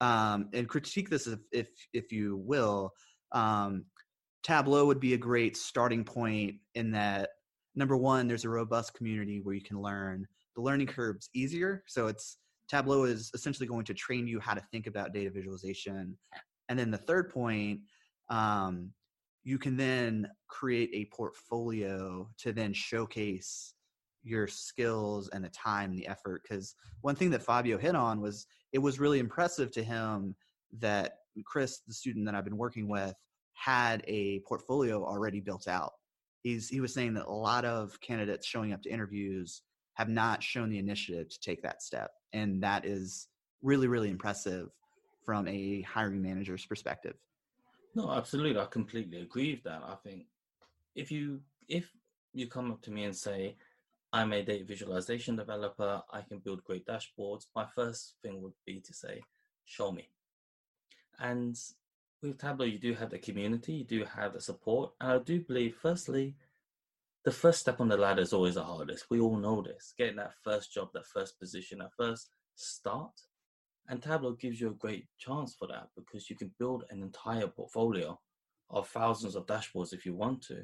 [0.00, 2.92] um, and critique this if if, if you will
[3.32, 3.84] um,
[4.42, 7.30] Tableau would be a great starting point in that
[7.74, 10.26] number one, there's a robust community where you can learn.
[10.56, 14.62] The learning curve's easier, so it's Tableau is essentially going to train you how to
[14.72, 16.16] think about data visualization.
[16.68, 17.80] And then the third point,
[18.28, 18.90] um,
[19.44, 23.74] you can then create a portfolio to then showcase
[24.24, 26.42] your skills and the time and the effort.
[26.42, 30.34] Because one thing that Fabio hit on was it was really impressive to him
[30.80, 33.14] that Chris, the student that I've been working with,
[33.54, 35.92] had a portfolio already built out.
[36.42, 39.62] He's he was saying that a lot of candidates showing up to interviews
[39.94, 43.28] have not shown the initiative to take that step, and that is
[43.62, 44.68] really really impressive
[45.24, 47.14] from a hiring manager's perspective.
[47.94, 49.82] No, absolutely, I completely agree with that.
[49.84, 50.26] I think
[50.94, 51.90] if you if
[52.32, 53.56] you come up to me and say,
[54.12, 58.80] I'm a data visualization developer, I can build great dashboards, my first thing would be
[58.80, 59.22] to say,
[59.64, 60.10] show me.
[61.18, 61.58] And
[62.22, 64.92] with Tableau, you do have the community, you do have the support.
[65.00, 66.36] And I do believe, firstly,
[67.24, 69.06] the first step on the ladder is always the hardest.
[69.10, 69.94] We all know this.
[69.96, 73.12] Getting that first job, that first position, that first start.
[73.88, 77.46] And Tableau gives you a great chance for that because you can build an entire
[77.46, 78.18] portfolio
[78.70, 80.62] of thousands of dashboards if you want to.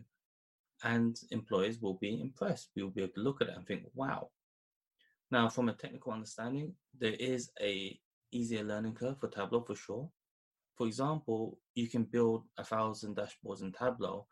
[0.85, 2.71] And employers will be impressed.
[2.75, 4.31] We will be able to look at it and think, wow.
[5.31, 7.99] Now, from a technical understanding, there is a
[8.33, 10.11] easier learning curve for Tableau for sure
[10.83, 14.27] for example, you can build a thousand dashboards in Tableau.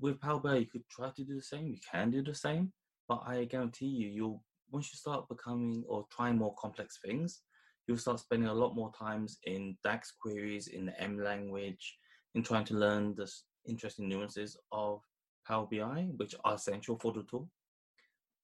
[0.00, 1.66] With Power BI, you could try to do the same.
[1.66, 2.72] You can do the same,
[3.06, 7.42] but I guarantee you, you'll once you start becoming or trying more complex things,
[7.86, 11.98] you'll start spending a lot more times in DAX queries, in the M language,
[12.34, 13.30] in trying to learn the
[13.68, 15.02] interesting nuances of
[15.46, 17.50] Power BI, which are essential for the tool.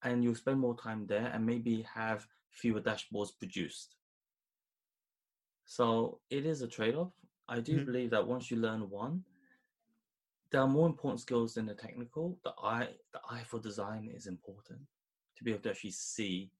[0.05, 3.97] And you'll spend more time there and maybe have fewer dashboards produced.
[5.65, 7.13] So it is a trade off.
[7.49, 7.85] I do mm-hmm.
[7.85, 9.25] believe that once you learn one,
[10.51, 12.39] there are more important skills than the technical.
[12.45, 14.81] The eye, the eye for design is important
[15.37, 16.51] to be able to actually see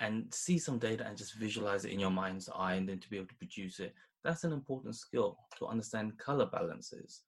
[0.00, 3.10] and see some data and just visualize it in your mind's eye and then to
[3.10, 3.94] be able to produce it.
[4.24, 7.22] That's an important skill to understand color balances,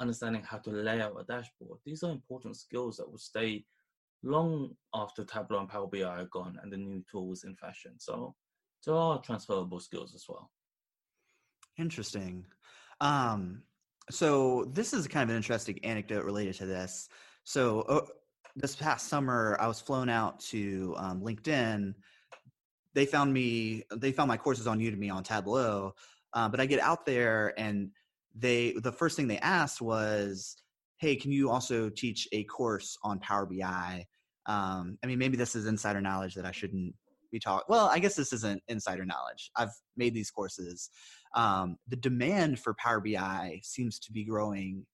[0.00, 1.78] understanding how to lay out a dashboard.
[1.84, 3.64] These are important skills that will stay
[4.22, 7.92] long after Tableau and Power BI are gone and the new tools in fashion.
[7.98, 8.34] So
[8.84, 10.50] there all transferable skills as well.
[11.78, 12.46] Interesting.
[13.00, 13.62] Um,
[14.10, 17.08] so this is kind of an interesting anecdote related to this.
[17.44, 18.06] So uh,
[18.56, 21.94] this past summer, I was flown out to um, LinkedIn.
[22.94, 23.84] They found me.
[23.96, 25.94] They found my courses on Udemy on Tableau.
[26.32, 27.90] Uh, but I get out there, and
[28.34, 30.56] they the first thing they asked was,
[30.98, 34.06] "Hey, can you also teach a course on Power BI?"
[34.46, 36.94] Um, I mean, maybe this is insider knowledge that I shouldn't
[37.32, 39.50] we talk well i guess this isn't insider knowledge.
[39.56, 40.90] I've made these courses.
[41.36, 44.86] Um, the demand for power bi seems to be growing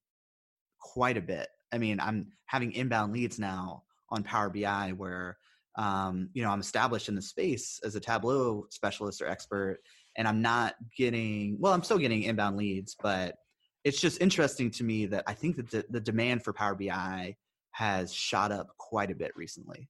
[0.79, 1.47] quite a bit.
[1.71, 5.37] I mean i'm having inbound leads now on power bi where
[5.77, 9.79] um, you know i'm established in the space as a tableau specialist or expert
[10.17, 13.35] and i'm not getting well i'm still getting inbound leads but
[13.83, 17.35] it's just interesting to me that i think that the, the demand for power bi
[17.71, 19.87] has shot up quite a bit recently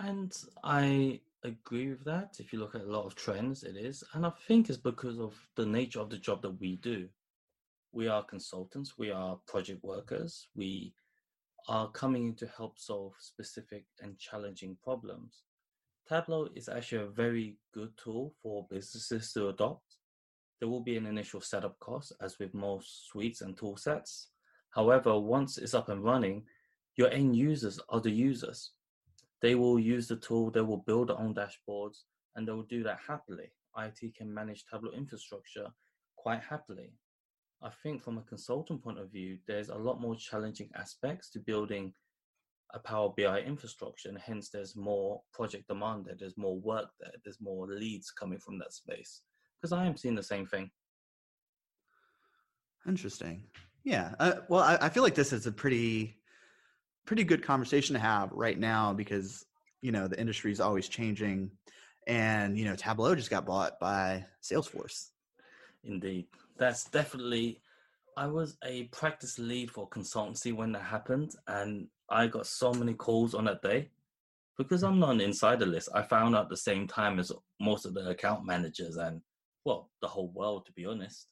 [0.00, 2.36] and I agree with that.
[2.38, 4.02] If you look at a lot of trends, it is.
[4.12, 7.08] And I think it's because of the nature of the job that we do.
[7.92, 10.92] We are consultants, we are project workers, we
[11.68, 15.44] are coming in to help solve specific and challenging problems.
[16.08, 19.96] Tableau is actually a very good tool for businesses to adopt.
[20.60, 24.28] There will be an initial setup cost, as with most suites and tool sets.
[24.70, 26.44] However, once it's up and running,
[26.96, 28.72] your end users are the users
[29.46, 31.98] they will use the tool, they will build their own dashboards,
[32.34, 33.52] and they will do that happily.
[33.78, 35.68] IT can manage Tableau infrastructure
[36.16, 36.90] quite happily.
[37.62, 41.38] I think from a consultant point of view, there's a lot more challenging aspects to
[41.38, 41.92] building
[42.74, 47.12] a Power BI infrastructure, and hence there's more project demand there, there's more work there,
[47.22, 49.22] there's more leads coming from that space.
[49.62, 50.68] Because I am seeing the same thing.
[52.88, 53.44] Interesting.
[53.84, 54.16] Yeah.
[54.18, 56.18] Uh, well, I, I, feel like this is a pretty
[57.06, 59.46] pretty good conversation to have right now because
[59.80, 61.50] you know the industry is always changing
[62.06, 65.10] and you know tableau just got bought by salesforce.
[65.84, 66.26] Indeed.
[66.58, 67.60] That's definitely
[68.16, 72.94] i was a practice lead for consultancy when that happened and i got so many
[72.94, 73.90] calls on that day.
[74.58, 77.30] Because i'm not an insider list i found out the same time as
[77.60, 79.20] most of the account managers and
[79.64, 81.28] well the whole world to be honest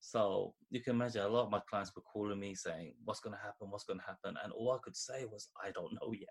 [0.00, 3.34] so you can imagine a lot of my clients were calling me saying, What's going
[3.34, 3.70] to happen?
[3.70, 4.36] What's going to happen?
[4.42, 6.28] And all I could say was, I don't know yet.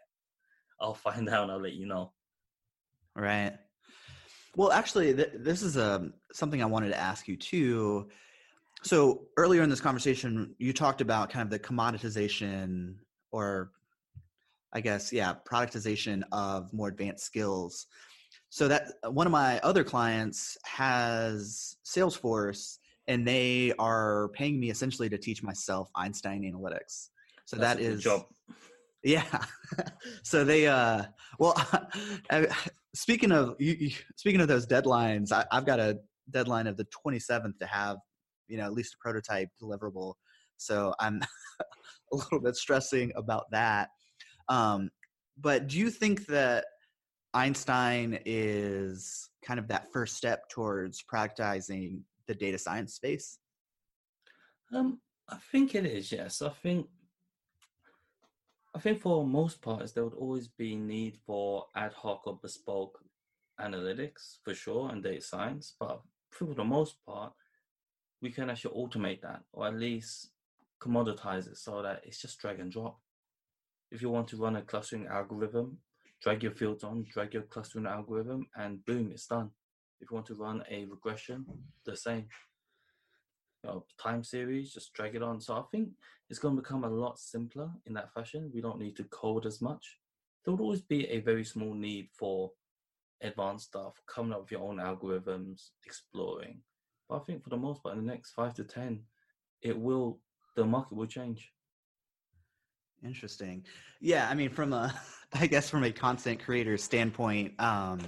[0.79, 2.13] I'll find out and I'll let you know.
[3.15, 3.53] Right.
[4.55, 8.09] Well, actually, th- this is um, something I wanted to ask you too.
[8.83, 12.95] So earlier in this conversation, you talked about kind of the commoditization
[13.31, 13.71] or
[14.73, 17.87] I guess, yeah, productization of more advanced skills.
[18.49, 22.77] So that one of my other clients has Salesforce
[23.07, 27.09] and they are paying me essentially to teach myself Einstein analytics.
[27.45, 28.25] So That's that is job.
[29.03, 29.25] yeah.
[30.23, 31.03] so they uh
[31.39, 31.55] well
[32.95, 33.55] speaking of
[34.15, 35.99] speaking of those deadlines, I, I've got a
[36.31, 37.97] deadline of the 27th to have
[38.47, 40.15] you know at least a prototype deliverable.
[40.57, 41.21] So I'm
[42.11, 43.89] a little bit stressing about that.
[44.49, 44.89] Um,
[45.37, 46.65] but do you think that
[47.33, 53.39] Einstein is kind of that first step towards productizing the data science space?
[54.73, 54.99] Um,
[55.29, 56.11] I think it is.
[56.11, 56.87] Yes, I think.
[58.75, 62.99] I think for most parts there would always be need for ad hoc or bespoke
[63.59, 67.31] analytics for sure and data science, but for the most part,
[68.21, 70.31] we can actually automate that or at least
[70.81, 72.99] commoditize it so that it's just drag and drop.
[73.91, 75.77] If you want to run a clustering algorithm,
[76.21, 79.51] drag your fields on, drag your clustering algorithm, and boom, it's done.
[79.99, 81.45] If you want to run a regression,
[81.85, 82.27] the same.
[83.63, 85.41] You know, time series, just drag it on.
[85.41, 85.89] So I think
[86.29, 88.51] it's going to become a lot simpler in that fashion.
[88.53, 89.97] We don't need to code as much.
[90.43, 92.51] There would always be a very small need for
[93.21, 96.61] advanced stuff, coming up with your own algorithms, exploring.
[97.09, 99.01] But I think for the most part, in the next five to ten,
[99.61, 100.19] it will
[100.55, 101.51] the market will change.
[103.03, 103.65] Interesting.
[104.01, 104.93] Yeah, I mean, from a,
[105.33, 107.99] I guess from a content creator standpoint, um,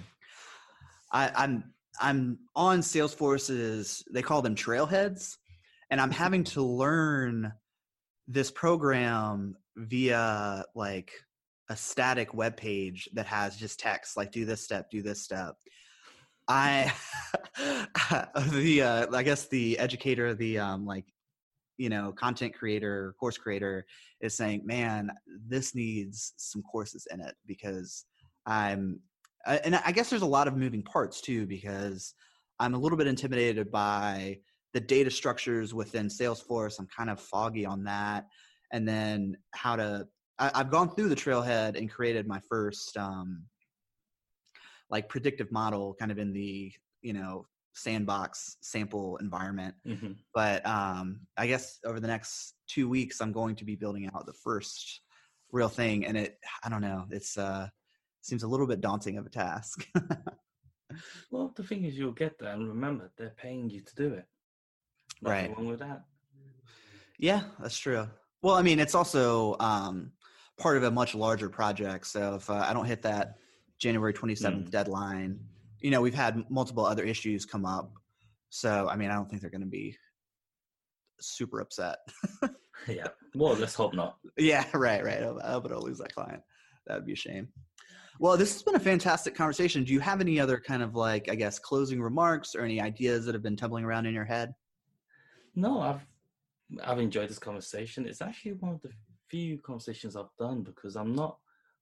[1.11, 4.03] I, I'm I'm on Salesforce's.
[4.11, 5.37] They call them trailheads,
[5.89, 7.53] and I'm having to learn
[8.27, 11.11] this program via like
[11.69, 15.55] a static web page that has just text like do this step do this step
[16.47, 16.91] i
[18.51, 21.05] the uh, i guess the educator the um like
[21.77, 23.85] you know content creator course creator
[24.21, 25.11] is saying man
[25.47, 28.05] this needs some courses in it because
[28.45, 28.99] i'm
[29.63, 32.13] and i guess there's a lot of moving parts too because
[32.59, 34.37] i'm a little bit intimidated by
[34.73, 38.25] the data structures within salesforce i'm kind of foggy on that
[38.71, 40.05] and then how to
[40.39, 43.43] I, have gone through the trailhead and created my first um
[44.89, 46.71] like predictive model kind of in the
[47.01, 47.45] you know
[47.77, 49.75] sandbox sample environment.
[49.87, 50.13] Mm-hmm.
[50.33, 54.25] But um, I guess over the next two weeks, I'm going to be building out
[54.25, 55.01] the first
[55.51, 57.67] real thing, and it I don't know, it's uh
[58.27, 59.87] seems a little bit daunting of a task.
[61.31, 64.25] well, the thing is, you'll get there, and remember, they're paying you to do it.
[65.21, 65.57] Nothing right.
[65.57, 66.03] wrong with that.
[67.17, 68.07] Yeah, that's true.
[68.41, 70.11] Well, I mean, it's also um,
[70.57, 72.05] part of a much larger project.
[72.07, 73.35] So if uh, I don't hit that
[73.79, 74.69] January 27th mm.
[74.69, 75.39] deadline,
[75.79, 77.91] you know, we've had multiple other issues come up.
[78.49, 79.97] So, I mean, I don't think they're going to be
[81.19, 81.97] super upset.
[82.87, 83.07] yeah.
[83.35, 84.17] Well, let's hope not.
[84.37, 85.21] Yeah, right, right.
[85.21, 86.41] I hope I don't lose that client.
[86.85, 87.49] That would be a shame.
[88.19, 89.83] Well, this has been a fantastic conversation.
[89.83, 93.25] Do you have any other kind of like, I guess, closing remarks or any ideas
[93.25, 94.53] that have been tumbling around in your head?
[95.55, 96.05] No, I've
[96.83, 98.05] I've enjoyed this conversation.
[98.07, 98.89] It's actually one of the
[99.29, 101.37] few conversations I've done because I'm not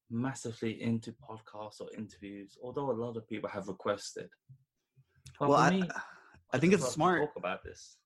[0.09, 4.29] massively into podcasts or interviews, although a lot of people have requested.
[5.39, 6.01] But well, I, me, I,
[6.53, 7.21] I think it's smart.
[7.21, 7.97] talk about this.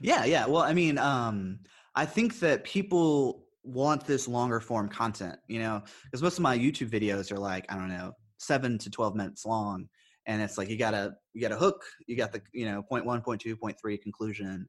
[0.00, 0.46] Yeah, yeah.
[0.46, 1.60] Well, I mean, um,
[1.94, 6.56] I think that people want this longer form content, you know, because most of my
[6.56, 9.88] YouTube videos are like, I don't know, seven to 12 minutes long.
[10.26, 13.04] And it's like, you gotta, you got a hook, you got the, you know, point
[13.04, 14.68] one, point two, point three conclusion.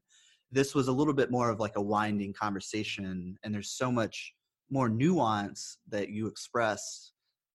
[0.50, 3.36] This was a little bit more of like a winding conversation.
[3.42, 4.32] And there's so much
[4.70, 7.12] more nuance that you express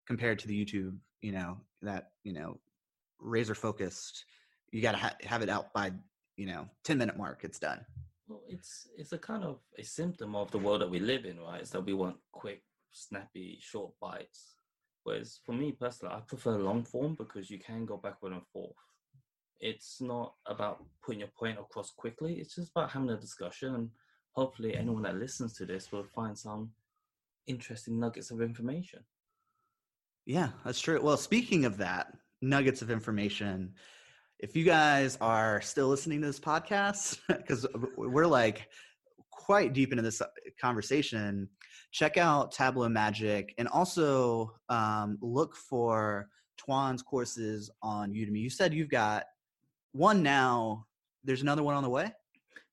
[0.07, 2.59] compared to the YouTube, you know, that, you know,
[3.21, 4.25] razor focused,
[4.73, 5.93] you got to ha- have it out by,
[6.37, 7.85] you know, 10 minute mark, it's done.
[8.29, 11.41] Well, it's, it's a kind of a symptom of the world that we live in,
[11.41, 11.63] right?
[11.63, 12.63] Is that we want quick,
[12.93, 14.57] snappy, short bites.
[15.05, 18.77] Whereas for me personally, I prefer long form because you can go backward and forth.
[19.61, 22.35] It's not about putting your point across quickly.
[22.35, 23.91] It's just about having a discussion and
[24.33, 26.71] hopefully anyone that listens to this will find some
[27.47, 29.01] interesting nuggets of information.
[30.27, 31.01] Yeah, that's true.
[31.01, 32.13] Well, speaking of that,
[32.43, 33.73] nuggets of information,
[34.39, 37.67] if you guys are still listening to this podcast, because
[37.97, 38.69] we're like
[39.31, 40.27] quite deep into this uh,
[40.61, 41.49] conversation,
[41.93, 48.41] check out Tableau Magic and also um, look for Toan's courses on Udemy.
[48.41, 49.25] You said you've got
[49.93, 50.87] one now.
[51.25, 52.13] There's another one on the way?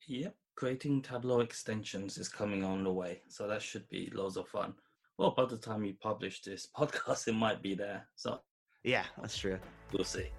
[0.07, 3.22] Yep creating Tableau extensions is coming on the way.
[3.28, 4.74] So that should be loads of fun.
[5.18, 8.07] Well, by the time you publish this podcast, it might be there.
[8.16, 8.39] So
[8.84, 9.59] yeah, that's true.
[9.91, 10.30] We'll see.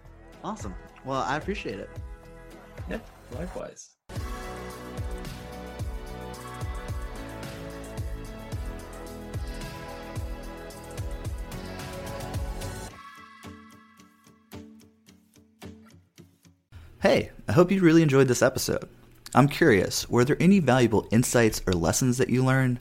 [0.44, 0.74] Awesome.
[1.04, 1.90] Well, I appreciate it.
[2.88, 2.98] Yeah,
[3.32, 3.90] likewise.
[17.00, 18.88] Hey, I hope you really enjoyed this episode.
[19.34, 22.80] I'm curious, were there any valuable insights or lessons that you learned?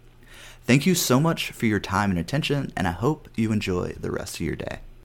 [0.71, 4.09] Thank you so much for your time and attention, and I hope you enjoy the
[4.09, 4.79] rest of your day.